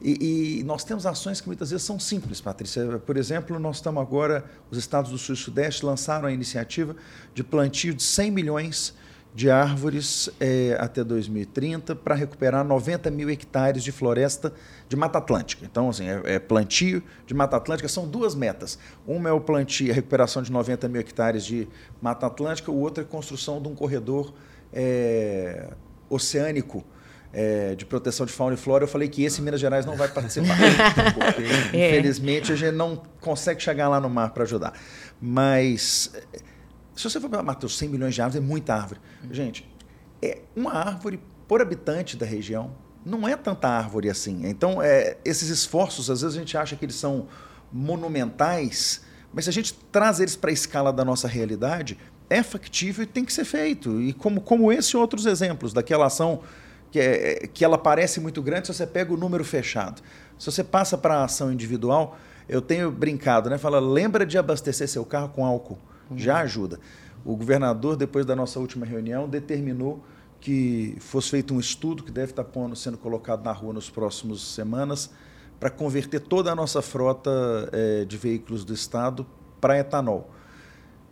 E, 0.00 0.58
e, 0.60 0.64
nós 0.64 0.84
temos 0.84 1.06
ações 1.06 1.40
que 1.40 1.46
muitas 1.46 1.70
vezes 1.70 1.86
são 1.86 1.98
simples, 1.98 2.40
Patrícia. 2.40 2.98
Por 2.98 3.16
exemplo, 3.16 3.58
nós 3.58 3.76
estamos 3.76 4.02
agora, 4.02 4.44
os 4.70 4.76
estados 4.76 5.10
do 5.10 5.16
Sul 5.16 5.34
e 5.34 5.38
Sudeste 5.38 5.86
lançaram 5.86 6.28
a 6.28 6.32
iniciativa 6.32 6.94
de 7.34 7.42
plantio 7.42 7.94
de 7.94 8.02
100 8.02 8.30
milhões 8.30 8.94
de 9.36 9.50
árvores 9.50 10.30
é, 10.40 10.78
até 10.80 11.04
2030 11.04 11.94
para 11.94 12.14
recuperar 12.14 12.64
90 12.64 13.10
mil 13.10 13.28
hectares 13.28 13.84
de 13.84 13.92
floresta 13.92 14.50
de 14.88 14.96
Mata 14.96 15.18
Atlântica. 15.18 15.66
Então, 15.70 15.90
assim, 15.90 16.08
é, 16.08 16.22
é, 16.24 16.38
plantio 16.38 17.02
de 17.26 17.34
Mata 17.34 17.54
Atlântica, 17.54 17.86
são 17.86 18.08
duas 18.08 18.34
metas. 18.34 18.78
Uma 19.06 19.28
é 19.28 19.32
o 19.32 19.38
plantio, 19.38 19.92
a 19.92 19.94
recuperação 19.94 20.42
de 20.42 20.50
90 20.50 20.88
mil 20.88 21.02
hectares 21.02 21.44
de 21.44 21.68
Mata 22.00 22.26
Atlântica, 22.26 22.70
o 22.70 22.80
outro 22.80 23.04
é 23.04 23.06
a 23.06 23.06
construção 23.06 23.60
de 23.60 23.68
um 23.68 23.74
corredor 23.74 24.32
é, 24.72 25.68
oceânico 26.08 26.82
é, 27.30 27.74
de 27.74 27.84
proteção 27.84 28.24
de 28.24 28.32
fauna 28.32 28.54
e 28.54 28.56
flora, 28.56 28.84
eu 28.84 28.88
falei 28.88 29.06
que 29.06 29.22
esse 29.22 29.42
Minas 29.42 29.60
Gerais 29.60 29.84
não 29.84 29.98
vai 29.98 30.08
participar. 30.08 30.56
porque, 31.12 31.76
é. 31.76 31.90
infelizmente, 31.90 32.50
a 32.50 32.56
gente 32.56 32.74
não 32.74 33.02
consegue 33.20 33.62
chegar 33.62 33.90
lá 33.90 34.00
no 34.00 34.08
mar 34.08 34.30
para 34.30 34.44
ajudar. 34.44 34.72
Mas 35.20 36.10
se 36.96 37.04
você 37.04 37.20
for 37.20 37.28
para 37.28 37.42
Matheus, 37.42 37.76
100 37.76 37.88
milhões 37.88 38.14
de 38.14 38.22
árvores 38.22 38.42
é 38.42 38.46
muita 38.46 38.74
árvore. 38.74 39.00
Gente, 39.30 39.68
é 40.22 40.40
uma 40.56 40.72
árvore 40.72 41.20
por 41.46 41.60
habitante 41.60 42.16
da 42.16 42.26
região. 42.26 42.72
Não 43.04 43.28
é 43.28 43.36
tanta 43.36 43.68
árvore 43.68 44.08
assim. 44.08 44.46
Então, 44.46 44.82
é, 44.82 45.16
esses 45.24 45.48
esforços, 45.48 46.10
às 46.10 46.22
vezes 46.22 46.36
a 46.36 46.40
gente 46.40 46.56
acha 46.56 46.74
que 46.74 46.84
eles 46.84 46.96
são 46.96 47.28
monumentais, 47.72 49.02
mas 49.32 49.44
se 49.44 49.50
a 49.50 49.52
gente 49.52 49.74
traz 49.92 50.18
eles 50.18 50.34
para 50.34 50.50
a 50.50 50.52
escala 50.52 50.92
da 50.92 51.04
nossa 51.04 51.28
realidade, 51.28 51.98
é 52.28 52.42
factível 52.42 53.04
e 53.04 53.06
tem 53.06 53.24
que 53.24 53.32
ser 53.32 53.44
feito. 53.44 54.00
E 54.00 54.12
como, 54.12 54.40
como 54.40 54.72
esse 54.72 54.96
e 54.96 54.96
outros 54.96 55.26
exemplos 55.26 55.72
daquela 55.72 56.06
ação 56.06 56.42
que, 56.90 56.98
é, 56.98 57.46
que 57.46 57.64
ela 57.64 57.78
parece 57.78 58.18
muito 58.20 58.42
grande 58.42 58.66
se 58.66 58.74
você 58.74 58.86
pega 58.86 59.12
o 59.12 59.16
número 59.16 59.44
fechado. 59.44 60.02
Se 60.38 60.50
você 60.50 60.64
passa 60.64 60.96
para 60.96 61.18
a 61.18 61.24
ação 61.24 61.52
individual, 61.52 62.18
Eu 62.48 62.62
tenho 62.62 62.92
brincado, 62.92 63.50
né? 63.50 63.58
Fala, 63.58 63.80
lembra 63.80 64.24
de 64.24 64.38
abastecer 64.38 64.86
seu 64.88 65.04
carro 65.04 65.30
com 65.30 65.44
álcool. 65.44 65.78
Já 66.14 66.40
ajuda. 66.40 66.78
O 67.24 67.34
governador, 67.36 67.96
depois 67.96 68.24
da 68.24 68.36
nossa 68.36 68.60
última 68.60 68.86
reunião, 68.86 69.28
determinou 69.28 70.04
que 70.40 70.96
fosse 71.00 71.30
feito 71.30 71.54
um 71.54 71.58
estudo 71.58 72.02
que 72.02 72.12
deve 72.12 72.32
estar 72.32 72.46
sendo 72.74 72.98
colocado 72.98 73.44
na 73.44 73.52
rua 73.52 73.72
nos 73.72 73.90
próximos 73.90 74.54
semanas 74.54 75.10
para 75.58 75.70
converter 75.70 76.20
toda 76.20 76.52
a 76.52 76.54
nossa 76.54 76.82
frota 76.82 77.30
é, 77.72 78.04
de 78.04 78.16
veículos 78.16 78.64
do 78.64 78.74
Estado 78.74 79.26
para 79.60 79.78
etanol. 79.78 80.30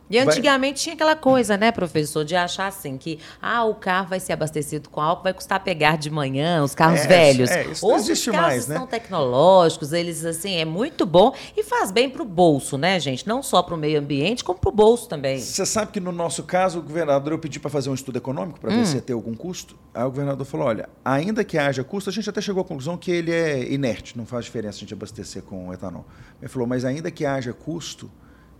E 0.08 0.18
antigamente 0.18 0.74
vai... 0.74 0.82
tinha 0.82 0.94
aquela 0.94 1.16
coisa, 1.16 1.56
né, 1.56 1.72
professor, 1.72 2.24
de 2.24 2.36
achar 2.36 2.66
assim 2.66 2.98
que 2.98 3.18
ah, 3.40 3.64
o 3.64 3.74
carro 3.74 4.08
vai 4.08 4.20
ser 4.20 4.32
abastecido 4.32 4.88
com 4.88 5.00
álcool, 5.00 5.24
vai 5.24 5.34
custar 5.34 5.62
pegar 5.62 5.96
de 5.96 6.10
manhã, 6.10 6.62
os 6.62 6.74
carros 6.74 7.00
é, 7.00 7.06
velhos. 7.06 7.50
É, 7.50 7.66
isso 7.66 7.86
Hoje 7.86 8.12
existe 8.12 8.30
os 8.30 8.36
carros 8.36 8.50
mais, 8.50 8.68
né? 8.68 8.76
são 8.76 8.86
tecnológicos, 8.86 9.92
eles 9.92 10.24
assim, 10.24 10.56
é 10.56 10.64
muito 10.64 11.06
bom 11.06 11.34
e 11.56 11.62
faz 11.62 11.90
bem 11.90 12.08
para 12.08 12.22
o 12.22 12.24
bolso, 12.24 12.76
né, 12.76 13.00
gente? 13.00 13.26
Não 13.26 13.42
só 13.42 13.62
para 13.62 13.74
o 13.74 13.78
meio 13.78 13.98
ambiente, 13.98 14.44
como 14.44 14.58
para 14.58 14.68
o 14.68 14.72
bolso 14.72 15.08
também. 15.08 15.38
Você 15.38 15.64
sabe 15.64 15.92
que 15.92 16.00
no 16.00 16.12
nosso 16.12 16.42
caso, 16.42 16.78
o 16.78 16.82
governador 16.82 17.32
eu 17.32 17.38
pedi 17.38 17.58
para 17.58 17.70
fazer 17.70 17.90
um 17.90 17.94
estudo 17.94 18.16
econômico 18.16 18.60
para 18.60 18.72
hum. 18.72 18.78
ver 18.78 18.86
se 18.86 18.96
ia 18.96 19.02
ter 19.02 19.12
algum 19.12 19.34
custo. 19.34 19.76
Aí 19.92 20.04
o 20.04 20.10
governador 20.10 20.44
falou: 20.46 20.66
olha, 20.66 20.88
ainda 21.04 21.42
que 21.44 21.56
haja 21.56 21.82
custo, 21.82 22.10
a 22.10 22.12
gente 22.12 22.28
até 22.28 22.40
chegou 22.40 22.60
à 22.62 22.64
conclusão 22.64 22.96
que 22.96 23.10
ele 23.10 23.32
é 23.32 23.72
inerte, 23.72 24.16
não 24.16 24.26
faz 24.26 24.44
diferença 24.44 24.78
a 24.78 24.80
gente 24.80 24.92
abastecer 24.92 25.42
com 25.42 25.72
etanol. 25.72 26.04
Ele 26.40 26.48
falou, 26.48 26.66
mas 26.66 26.84
ainda 26.84 27.10
que 27.10 27.24
haja 27.24 27.52
custo, 27.52 28.10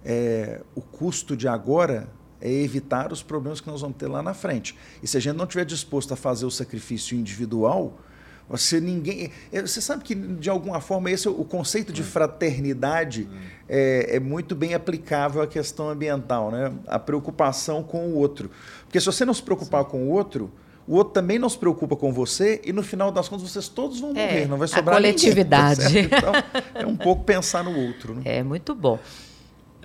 é, 0.05 0.61
o 0.75 0.81
custo 0.81 1.37
de 1.37 1.49
agora 1.49 2.09
é 2.40 2.53
evitar 2.53 3.11
os 3.11 3.23
problemas 3.23 3.61
que 3.61 3.69
nós 3.69 3.81
vamos 3.81 3.97
ter 3.97 4.07
lá 4.07 4.23
na 4.23 4.35
frente. 4.35 4.77
E 5.03 5.07
se 5.07 5.17
a 5.17 5.21
gente 5.21 5.37
não 5.37 5.45
estiver 5.45 5.64
disposto 5.64 6.12
a 6.12 6.17
fazer 6.17 6.45
o 6.45 6.51
sacrifício 6.51 7.17
individual, 7.17 7.99
você 8.47 8.81
ninguém. 8.81 9.31
É, 9.51 9.62
você 9.62 9.81
sabe 9.81 10.05
que, 10.05 10.14
de 10.14 10.51
alguma 10.51 10.79
forma, 10.79 11.11
esse 11.11 11.27
o 11.27 11.45
conceito 11.45 11.93
de 11.93 12.03
fraternidade 12.03 13.27
é, 13.67 14.17
é, 14.17 14.21
muito 14.21 14.55
bem 14.55 14.75
aplicável 14.75 15.40
à 15.40 15.47
questão 15.47 15.88
ambiental, 15.88 16.51
né? 16.51 16.71
A 16.87 16.99
preocupação 16.99 17.83
com 17.83 18.09
o 18.09 18.17
outro. 18.17 18.51
Porque 18.83 19.01
se 19.01 19.07
você 19.07 19.25
não 19.25 19.33
se 19.33 19.43
preocupar 19.43 19.85
Sim. 19.85 19.90
com 19.90 20.03
o 20.05 20.11
outro, 20.11 20.53
o 20.87 20.97
outro 20.97 21.14
também 21.14 21.38
não 21.38 21.49
se 21.49 21.57
preocupa 21.57 21.97
com 21.97 22.12
você 22.12 22.61
e 22.62 22.71
no 22.71 22.83
final 22.83 23.11
das 23.11 23.27
contas 23.27 23.51
vocês 23.51 23.69
todos 23.69 24.01
vão 24.01 24.11
morrer, 24.11 24.43
é, 24.43 24.47
não 24.47 24.59
vai 24.59 24.69
sobrar 24.69 24.97
a 24.97 25.01
coletividade. 25.01 25.87
Ninguém, 25.87 26.09
tá 26.11 26.19
então, 26.19 26.33
é 26.75 26.85
um 26.85 26.97
pouco 26.97 27.25
pensar 27.25 27.64
no 27.64 27.75
outro. 27.75 28.14
Né? 28.14 28.21
É 28.27 28.43
muito 28.43 28.75
bom 28.75 28.99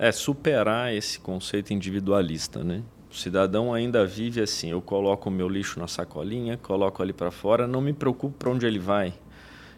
é 0.00 0.10
superar 0.10 0.94
esse 0.94 1.20
conceito 1.20 1.74
individualista, 1.74 2.64
né? 2.64 2.82
O 3.10 3.14
cidadão 3.14 3.74
ainda 3.74 4.06
vive 4.06 4.40
assim, 4.40 4.70
eu 4.70 4.80
coloco 4.80 5.28
o 5.28 5.32
meu 5.32 5.46
lixo 5.46 5.78
na 5.78 5.86
sacolinha, 5.86 6.56
coloco 6.56 7.02
ali 7.02 7.12
para 7.12 7.30
fora, 7.30 7.66
não 7.66 7.82
me 7.82 7.92
preocupo 7.92 8.34
para 8.38 8.50
onde 8.50 8.64
ele 8.64 8.78
vai. 8.78 9.12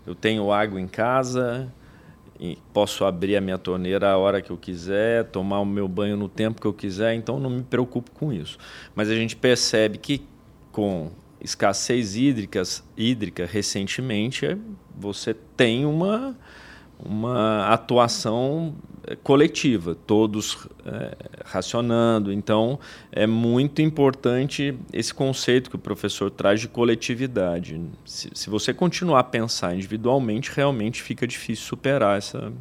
Eu 0.07 0.15
tenho 0.15 0.53
água 0.53 0.81
em 0.81 0.87
casa, 0.87 1.73
posso 2.73 3.05
abrir 3.05 3.37
a 3.37 3.41
minha 3.41 3.59
torneira 3.59 4.13
a 4.13 4.17
hora 4.17 4.41
que 4.41 4.53
eu 4.53 4.57
quiser, 4.57 5.25
tomar 5.25 5.59
o 5.59 5.67
meu 5.67 5.89
banho 5.89 6.17
no 6.17 6.29
tempo 6.29 6.61
que 6.61 6.67
eu 6.69 6.73
quiser, 6.73 7.15
então 7.15 7.41
não 7.41 7.51
me 7.51 7.65
preocupo 7.65 8.13
com 8.13 8.33
isso. 8.33 8.59
Mas 8.95 9.11
a 9.11 9.17
gente 9.17 9.35
percebe 9.35 9.99
que 9.99 10.25
com 10.71 11.11
escassez 11.41 12.15
hídricas, 12.15 12.85
hídrica 12.97 13.45
recentemente, 13.45 14.57
você 14.97 15.35
tem 15.35 15.85
uma, 15.85 16.39
uma 17.05 17.67
atuação 17.67 18.77
coletiva, 19.23 19.95
todos 20.07 20.67
é, 20.87 21.17
racionando. 21.45 22.33
Então, 22.33 22.79
é 23.11 23.27
muito 23.27 23.83
importante 23.83 24.75
esse 24.93 25.13
conceito 25.13 25.71
que 25.71 25.77
o 25.77 25.79
professor 25.79 26.31
traz 26.31 26.61
de 26.61 26.69
coletividade. 26.69 27.81
Se, 28.05 28.31
se 28.33 28.51
você 28.51 28.73
continuar 28.73 29.21
a 29.21 29.25
pensar 29.25 29.75
individualmente, 29.75 30.51
realmente 30.55 31.03
fica 31.03 31.27
difícil 31.27 31.65
superar 31.65 32.19
essa 32.19 32.53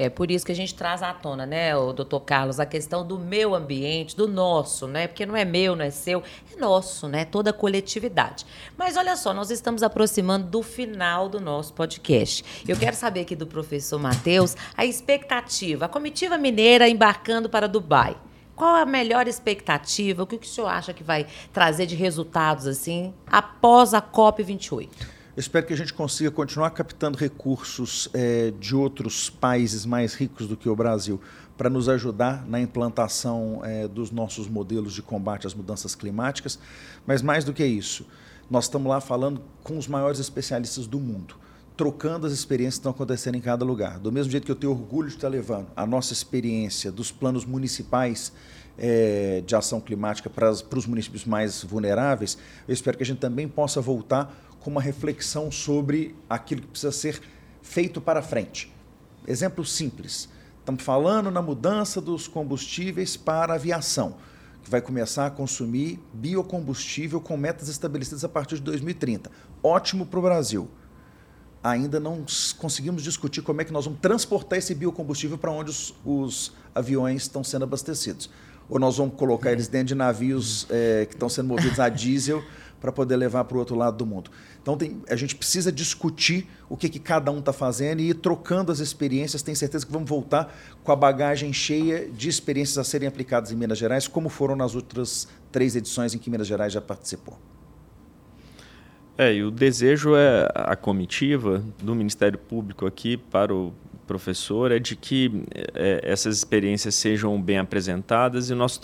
é 0.00 0.08
por 0.08 0.30
isso 0.30 0.46
que 0.46 0.52
a 0.52 0.54
gente 0.54 0.74
traz 0.74 1.02
à 1.02 1.12
tona, 1.12 1.44
né, 1.44 1.76
o 1.76 1.92
doutor 1.92 2.20
Carlos, 2.20 2.58
a 2.58 2.64
questão 2.64 3.06
do 3.06 3.18
meu 3.18 3.54
ambiente, 3.54 4.16
do 4.16 4.26
nosso, 4.26 4.88
né? 4.88 5.06
Porque 5.06 5.26
não 5.26 5.36
é 5.36 5.44
meu, 5.44 5.76
não 5.76 5.84
é 5.84 5.90
seu, 5.90 6.22
é 6.50 6.58
nosso, 6.58 7.06
né? 7.06 7.26
Toda 7.26 7.50
a 7.50 7.52
coletividade. 7.52 8.46
Mas 8.78 8.96
olha 8.96 9.14
só, 9.14 9.34
nós 9.34 9.50
estamos 9.50 9.82
aproximando 9.82 10.46
do 10.46 10.62
final 10.62 11.28
do 11.28 11.38
nosso 11.38 11.74
podcast. 11.74 12.42
Eu 12.66 12.78
quero 12.78 12.96
saber 12.96 13.20
aqui 13.20 13.36
do 13.36 13.46
professor 13.46 13.98
Matheus 13.98 14.56
a 14.74 14.86
expectativa, 14.86 15.84
a 15.84 15.88
comitiva 15.88 16.38
mineira 16.38 16.88
embarcando 16.88 17.50
para 17.50 17.68
Dubai. 17.68 18.16
Qual 18.56 18.76
a 18.76 18.86
melhor 18.86 19.28
expectativa? 19.28 20.22
O 20.22 20.26
que 20.26 20.36
o 20.36 20.44
senhor 20.44 20.68
acha 20.68 20.94
que 20.94 21.04
vai 21.04 21.26
trazer 21.52 21.84
de 21.84 21.94
resultados 21.94 22.66
assim 22.66 23.12
após 23.26 23.92
a 23.92 24.00
COP 24.00 24.42
28? 24.42 25.19
Eu 25.36 25.40
espero 25.40 25.64
que 25.64 25.72
a 25.72 25.76
gente 25.76 25.94
consiga 25.94 26.28
continuar 26.28 26.70
captando 26.70 27.16
recursos 27.16 28.08
é, 28.12 28.52
de 28.58 28.74
outros 28.74 29.30
países 29.30 29.86
mais 29.86 30.12
ricos 30.14 30.48
do 30.48 30.56
que 30.56 30.68
o 30.68 30.74
Brasil 30.74 31.20
para 31.56 31.70
nos 31.70 31.88
ajudar 31.88 32.44
na 32.48 32.60
implantação 32.60 33.60
é, 33.64 33.86
dos 33.86 34.10
nossos 34.10 34.48
modelos 34.48 34.92
de 34.92 35.02
combate 35.02 35.46
às 35.46 35.54
mudanças 35.54 35.94
climáticas. 35.94 36.58
Mas 37.06 37.22
mais 37.22 37.44
do 37.44 37.52
que 37.52 37.64
isso, 37.64 38.04
nós 38.50 38.64
estamos 38.64 38.88
lá 38.88 39.00
falando 39.00 39.40
com 39.62 39.78
os 39.78 39.86
maiores 39.86 40.18
especialistas 40.18 40.86
do 40.86 40.98
mundo 40.98 41.36
trocando 41.76 42.26
as 42.26 42.32
experiências 42.34 42.74
que 42.74 42.80
estão 42.80 42.92
acontecendo 42.92 43.36
em 43.36 43.40
cada 43.40 43.64
lugar. 43.64 43.98
Do 43.98 44.12
mesmo 44.12 44.30
jeito 44.30 44.44
que 44.44 44.52
eu 44.52 44.56
tenho 44.56 44.70
orgulho 44.70 45.08
de 45.08 45.14
estar 45.14 45.28
levando 45.28 45.68
a 45.74 45.86
nossa 45.86 46.12
experiência 46.12 46.92
dos 46.92 47.10
planos 47.10 47.46
municipais 47.46 48.34
é, 48.76 49.42
de 49.46 49.56
ação 49.56 49.80
climática 49.80 50.28
para, 50.28 50.54
para 50.54 50.78
os 50.78 50.86
municípios 50.86 51.24
mais 51.24 51.64
vulneráveis, 51.64 52.36
eu 52.68 52.74
espero 52.74 52.98
que 52.98 53.02
a 53.02 53.06
gente 53.06 53.18
também 53.18 53.48
possa 53.48 53.80
voltar 53.80 54.49
com 54.60 54.70
uma 54.70 54.80
reflexão 54.80 55.50
sobre 55.50 56.14
aquilo 56.28 56.60
que 56.62 56.68
precisa 56.68 56.92
ser 56.92 57.20
feito 57.62 58.00
para 58.00 58.22
frente. 58.22 58.72
Exemplo 59.26 59.64
simples. 59.64 60.28
Estamos 60.58 60.82
falando 60.82 61.30
na 61.30 61.42
mudança 61.42 62.00
dos 62.00 62.28
combustíveis 62.28 63.16
para 63.16 63.54
a 63.54 63.56
aviação, 63.56 64.16
que 64.62 64.70
vai 64.70 64.80
começar 64.80 65.26
a 65.26 65.30
consumir 65.30 65.98
biocombustível 66.12 67.20
com 67.20 67.36
metas 67.36 67.68
estabelecidas 67.68 68.24
a 68.24 68.28
partir 68.28 68.56
de 68.56 68.62
2030. 68.62 69.30
Ótimo 69.62 70.04
para 70.04 70.18
o 70.18 70.22
Brasil. 70.22 70.68
Ainda 71.62 71.98
não 71.98 72.24
conseguimos 72.58 73.02
discutir 73.02 73.42
como 73.42 73.60
é 73.60 73.64
que 73.64 73.72
nós 73.72 73.84
vamos 73.84 74.00
transportar 74.00 74.58
esse 74.58 74.74
biocombustível 74.74 75.36
para 75.36 75.50
onde 75.50 75.70
os, 75.70 75.94
os 76.04 76.52
aviões 76.74 77.22
estão 77.22 77.42
sendo 77.42 77.64
abastecidos. 77.64 78.30
Ou 78.68 78.78
nós 78.78 78.98
vamos 78.98 79.16
colocar 79.16 79.50
eles 79.52 79.66
dentro 79.66 79.88
de 79.88 79.94
navios 79.94 80.66
é, 80.70 81.04
que 81.06 81.14
estão 81.14 81.28
sendo 81.28 81.48
movidos 81.48 81.80
a 81.80 81.88
diesel 81.88 82.42
para 82.80 82.90
poder 82.90 83.16
levar 83.16 83.44
para 83.44 83.56
o 83.56 83.60
outro 83.60 83.76
lado 83.76 83.96
do 83.96 84.06
mundo. 84.06 84.30
Então 84.62 84.76
tem, 84.76 85.02
a 85.08 85.16
gente 85.16 85.36
precisa 85.36 85.70
discutir 85.70 86.48
o 86.68 86.76
que, 86.76 86.88
que 86.88 86.98
cada 86.98 87.30
um 87.30 87.38
está 87.38 87.52
fazendo 87.52 88.00
e 88.00 88.10
ir 88.10 88.14
trocando 88.14 88.72
as 88.72 88.78
experiências. 88.78 89.42
Tenho 89.42 89.56
certeza 89.56 89.84
que 89.84 89.92
vamos 89.92 90.08
voltar 90.08 90.54
com 90.82 90.90
a 90.90 90.96
bagagem 90.96 91.52
cheia 91.52 92.08
de 92.08 92.28
experiências 92.28 92.78
a 92.78 92.84
serem 92.84 93.06
aplicadas 93.06 93.52
em 93.52 93.56
Minas 93.56 93.78
Gerais, 93.78 94.08
como 94.08 94.28
foram 94.28 94.56
nas 94.56 94.74
outras 94.74 95.28
três 95.52 95.76
edições 95.76 96.14
em 96.14 96.18
que 96.18 96.30
Minas 96.30 96.46
Gerais 96.46 96.72
já 96.72 96.80
participou. 96.80 97.38
É, 99.18 99.34
e 99.34 99.44
o 99.44 99.50
desejo 99.50 100.16
é 100.16 100.48
a 100.54 100.74
comitiva 100.74 101.62
do 101.82 101.94
Ministério 101.94 102.38
Público 102.38 102.86
aqui 102.86 103.18
para 103.18 103.54
o 103.54 103.74
professor 104.06 104.72
é 104.72 104.78
de 104.80 104.96
que 104.96 105.44
é, 105.72 106.00
essas 106.02 106.38
experiências 106.38 106.96
sejam 106.96 107.40
bem 107.40 107.58
apresentadas 107.58 108.50
e 108.50 108.54
o 108.54 108.56
nosso, 108.56 108.80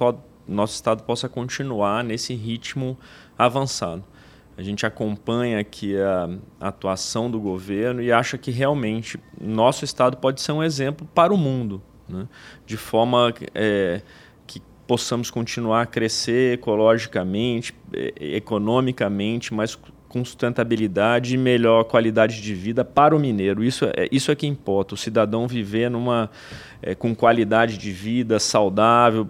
nosso 0.48 0.74
Estado 0.74 1.02
possa 1.02 1.28
continuar 1.28 2.04
nesse 2.04 2.34
ritmo 2.34 2.96
avançado. 3.38 4.04
A 4.56 4.62
gente 4.62 4.86
acompanha 4.86 5.60
aqui 5.60 5.96
a, 5.98 6.30
atuação 6.60 7.30
do 7.30 7.38
governo 7.38 8.00
e 8.00 8.10
acha 8.10 8.38
que 8.38 8.50
realmente 8.50 9.20
nosso 9.38 9.84
Estado 9.84 10.16
pode 10.16 10.40
ser 10.40 10.52
um 10.52 10.62
exemplo 10.62 11.06
para 11.14 11.32
o 11.32 11.36
mundo, 11.36 11.82
né? 12.08 12.26
de 12.64 12.76
forma 12.76 13.34
é, 13.54 14.00
que 14.46 14.62
possamos 14.86 15.30
continuar 15.30 15.82
a 15.82 15.86
crescer 15.86 16.54
ecologicamente, 16.54 17.74
é, 17.92 18.14
economicamente, 18.36 19.52
mas 19.52 19.78
com 20.08 20.24
sustentabilidade 20.24 21.34
e 21.34 21.38
melhor 21.38 21.84
qualidade 21.84 22.40
de 22.40 22.54
vida 22.54 22.82
para 22.82 23.14
o 23.14 23.20
mineiro. 23.20 23.62
Isso 23.62 23.84
é, 23.84 24.08
isso 24.10 24.30
é 24.30 24.34
que 24.34 24.46
importa, 24.46 24.94
o 24.94 24.96
cidadão 24.96 25.46
viver 25.46 25.90
numa, 25.90 26.30
é, 26.80 26.94
com 26.94 27.14
qualidade 27.14 27.76
de 27.76 27.92
vida 27.92 28.38
saudável, 28.38 29.28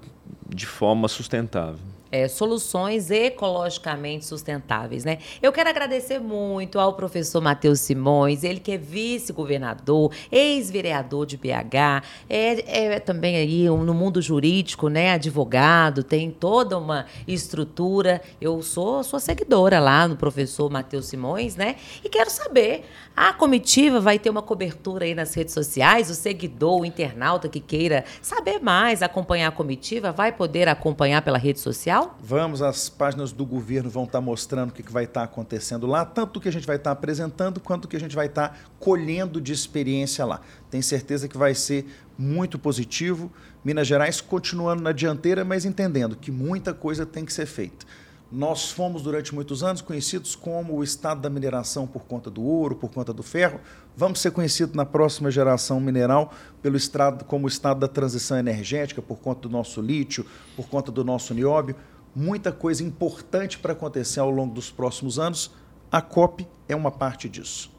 de 0.49 0.67
forma 0.67 1.09
sustentável 1.09 1.79
é, 2.17 2.29
soluções 2.29 3.10
ecologicamente 3.10 4.25
sustentáveis. 4.25 5.04
Né? 5.04 5.19
Eu 5.42 5.52
quero 5.52 5.69
agradecer 5.69 6.19
muito 6.19 6.79
ao 6.79 6.94
professor 6.94 7.42
Matheus 7.42 7.81
Simões, 7.81 8.42
ele 8.42 8.60
que 8.60 8.73
é 8.73 8.79
vice-governador, 8.79 10.12
ex-vereador 10.33 11.27
de 11.27 11.37
BH, 11.37 12.02
é, 12.29 12.94
é, 12.94 13.00
também 13.00 13.37
aí 13.37 13.64
no 13.69 13.92
mundo 13.92 14.23
jurídico, 14.23 14.88
né, 14.88 15.12
advogado, 15.12 16.02
tem 16.02 16.31
toda 16.31 16.79
uma 16.79 17.06
estrutura. 17.27 18.23
Eu 18.40 18.62
sou 18.62 19.02
sua 19.04 19.21
seguidora 19.21 19.79
lá 19.79 20.08
no 20.08 20.17
professor 20.17 20.71
Matheus 20.71 21.06
Simões, 21.06 21.56
né? 21.56 21.77
E 22.04 22.08
quero 22.08 22.31
saber, 22.31 22.85
a 23.17 23.33
comitiva 23.33 24.00
vai 24.00 24.19
ter 24.19 24.31
uma 24.31 24.42
cobertura 24.42 25.04
aí 25.04 25.14
nas 25.14 25.35
redes 25.35 25.52
sociais, 25.54 26.10
o 26.10 26.14
seguidor, 26.14 26.81
o 26.81 26.85
internauta 26.85 27.48
que 27.48 27.60
queira 27.60 28.04
saber 28.23 28.60
mais, 28.60 29.02
acompanhar 29.02 29.48
a 29.48 29.52
comitiva, 29.52 30.12
vai 30.12 30.33
poder 30.33 30.69
acompanhar 30.69 31.23
pela 31.23 31.38
rede 31.38 31.58
social? 31.58 32.06
Vamos, 32.21 32.63
as 32.63 32.88
páginas 32.88 33.33
do 33.33 33.44
governo 33.46 33.88
vão 33.88 34.04
estar 34.04 34.21
mostrando 34.21 34.71
o 34.71 34.73
que 34.73 34.83
vai 34.90 35.04
estar 35.04 35.23
acontecendo 35.23 35.87
lá, 35.87 36.04
tanto 36.04 36.38
o 36.38 36.40
que 36.40 36.48
a 36.48 36.52
gente 36.52 36.67
vai 36.67 36.77
estar 36.77 36.90
apresentando, 36.90 37.61
quanto 37.61 37.85
o 37.85 37.88
que 37.88 37.96
a 37.96 38.00
gente 38.00 38.17
vai 38.17 38.27
estar 38.27 38.59
colhendo 38.81 39.40
de 39.40 39.52
experiência 39.52 40.25
lá. 40.25 40.40
Tenho 40.71 40.83
certeza 40.83 41.29
que 41.29 41.38
vai 41.38 41.54
ser 41.54 41.87
muito 42.19 42.59
positivo. 42.59 43.31
Minas 43.65 43.87
Gerais 43.87 44.21
continuando 44.21 44.83
na 44.83 44.92
dianteira, 44.92 45.44
mas 45.44 45.65
entendendo 45.65 46.17
que 46.17 46.31
muita 46.31 46.75
coisa 46.75 47.07
tem 47.07 47.25
que 47.25 47.33
ser 47.33 47.46
feita. 47.46 47.87
Nós 48.31 48.73
fomos 48.73 49.02
durante 49.02 49.33
muitos 49.33 49.63
anos 49.63 49.81
conhecidos 49.81 50.35
como 50.35 50.75
o 50.75 50.83
estado 50.83 51.21
da 51.21 51.31
mineração 51.31 51.87
por 51.87 52.07
conta 52.07 52.29
do 52.29 52.42
ouro, 52.42 52.75
por 52.75 52.90
conta 52.90 53.13
do 53.13 53.23
ferro. 53.23 53.61
Vamos 53.96 54.21
ser 54.21 54.33
conhecidos 54.33 54.75
na 54.75 54.85
próxima 54.85 55.31
geração 55.31 55.81
mineral 55.81 56.33
pelo 56.61 56.77
estado 56.77 57.25
como 57.25 57.44
o 57.44 57.48
estado 57.48 57.79
da 57.79 57.87
transição 57.87 58.37
energética, 58.37 59.00
por 59.00 59.19
conta 59.19 59.42
do 59.42 59.48
nosso 59.48 59.81
lítio, 59.81 60.27
por 60.57 60.69
conta 60.69 60.90
do 60.90 61.04
nosso 61.04 61.33
nióbio. 61.35 61.77
Muita 62.19 62.50
coisa 62.50 62.83
importante 62.83 63.58
para 63.58 63.75
acontecer 63.75 64.21
ao 64.21 64.31
longo 64.31 64.54
dos 64.54 64.71
próximos 64.71 65.19
anos. 65.19 65.50
A 65.92 66.00
COP 66.00 66.48
é 66.67 66.75
uma 66.75 66.90
parte 66.90 67.29
disso. 67.29 67.71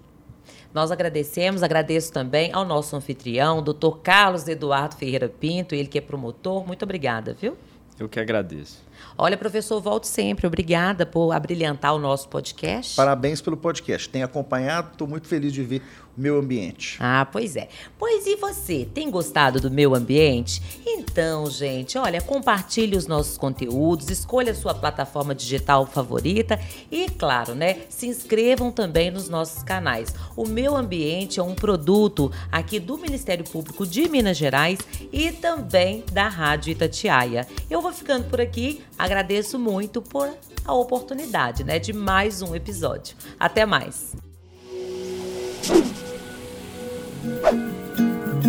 Nós 0.71 0.91
agradecemos, 0.91 1.63
agradeço 1.63 2.13
também 2.13 2.53
ao 2.53 2.63
nosso 2.63 2.95
anfitrião, 2.95 3.63
doutor 3.63 3.97
Carlos 3.97 4.47
Eduardo 4.47 4.95
Ferreira 4.95 5.27
Pinto, 5.27 5.73
ele 5.73 5.87
que 5.87 5.97
é 5.97 6.01
promotor. 6.01 6.67
Muito 6.67 6.83
obrigada, 6.83 7.33
viu? 7.33 7.57
Eu 7.97 8.07
que 8.07 8.19
agradeço. 8.19 8.85
Olha, 9.17 9.37
professor, 9.37 9.81
volte 9.81 10.07
sempre. 10.07 10.47
Obrigada 10.47 11.05
por 11.05 11.31
abrilhantar 11.31 11.95
o 11.95 11.99
nosso 11.99 12.27
podcast. 12.29 12.95
Parabéns 12.95 13.41
pelo 13.41 13.57
podcast. 13.57 14.07
Tenho 14.09 14.25
acompanhado, 14.25 14.89
estou 14.91 15.07
muito 15.07 15.27
feliz 15.27 15.53
de 15.53 15.63
ver 15.63 15.81
meu 16.17 16.39
ambiente. 16.39 16.97
Ah, 16.99 17.27
pois 17.31 17.55
é. 17.55 17.69
Pois 17.97 18.25
e 18.25 18.35
você, 18.35 18.89
tem 18.91 19.09
gostado 19.11 19.61
do 19.61 19.69
meu 19.69 19.93
ambiente? 19.93 20.81
Então, 20.85 21.47
gente, 21.49 21.97
olha, 21.97 22.19
compartilhe 22.19 22.97
os 22.97 23.05
nossos 23.05 23.37
conteúdos, 23.37 24.09
escolha 24.09 24.51
a 24.51 24.55
sua 24.55 24.73
plataforma 24.73 25.35
digital 25.35 25.85
favorita 25.85 26.59
e, 26.91 27.07
claro, 27.11 27.53
né, 27.53 27.81
se 27.89 28.07
inscrevam 28.07 28.71
também 28.71 29.11
nos 29.11 29.29
nossos 29.29 29.61
canais. 29.61 30.13
O 30.35 30.47
Meu 30.47 30.75
Ambiente 30.75 31.39
é 31.39 31.43
um 31.43 31.53
produto 31.53 32.31
aqui 32.51 32.79
do 32.79 32.97
Ministério 32.97 33.45
Público 33.45 33.85
de 33.85 34.09
Minas 34.09 34.37
Gerais 34.37 34.79
e 35.11 35.31
também 35.31 36.03
da 36.11 36.27
Rádio 36.27 36.71
Itatiaia. 36.71 37.47
Eu 37.69 37.81
vou 37.81 37.93
ficando 37.93 38.27
por 38.27 38.41
aqui, 38.41 38.81
Agradeço 38.97 39.59
muito 39.59 40.01
por 40.01 40.29
a 40.65 40.73
oportunidade, 40.73 41.63
né, 41.63 41.79
de 41.79 41.93
mais 41.93 42.41
um 42.41 42.55
episódio. 42.55 43.15
Até 43.39 43.65
mais. 43.65 44.15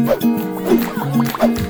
Thank 0.08 1.58
you. 1.58 1.67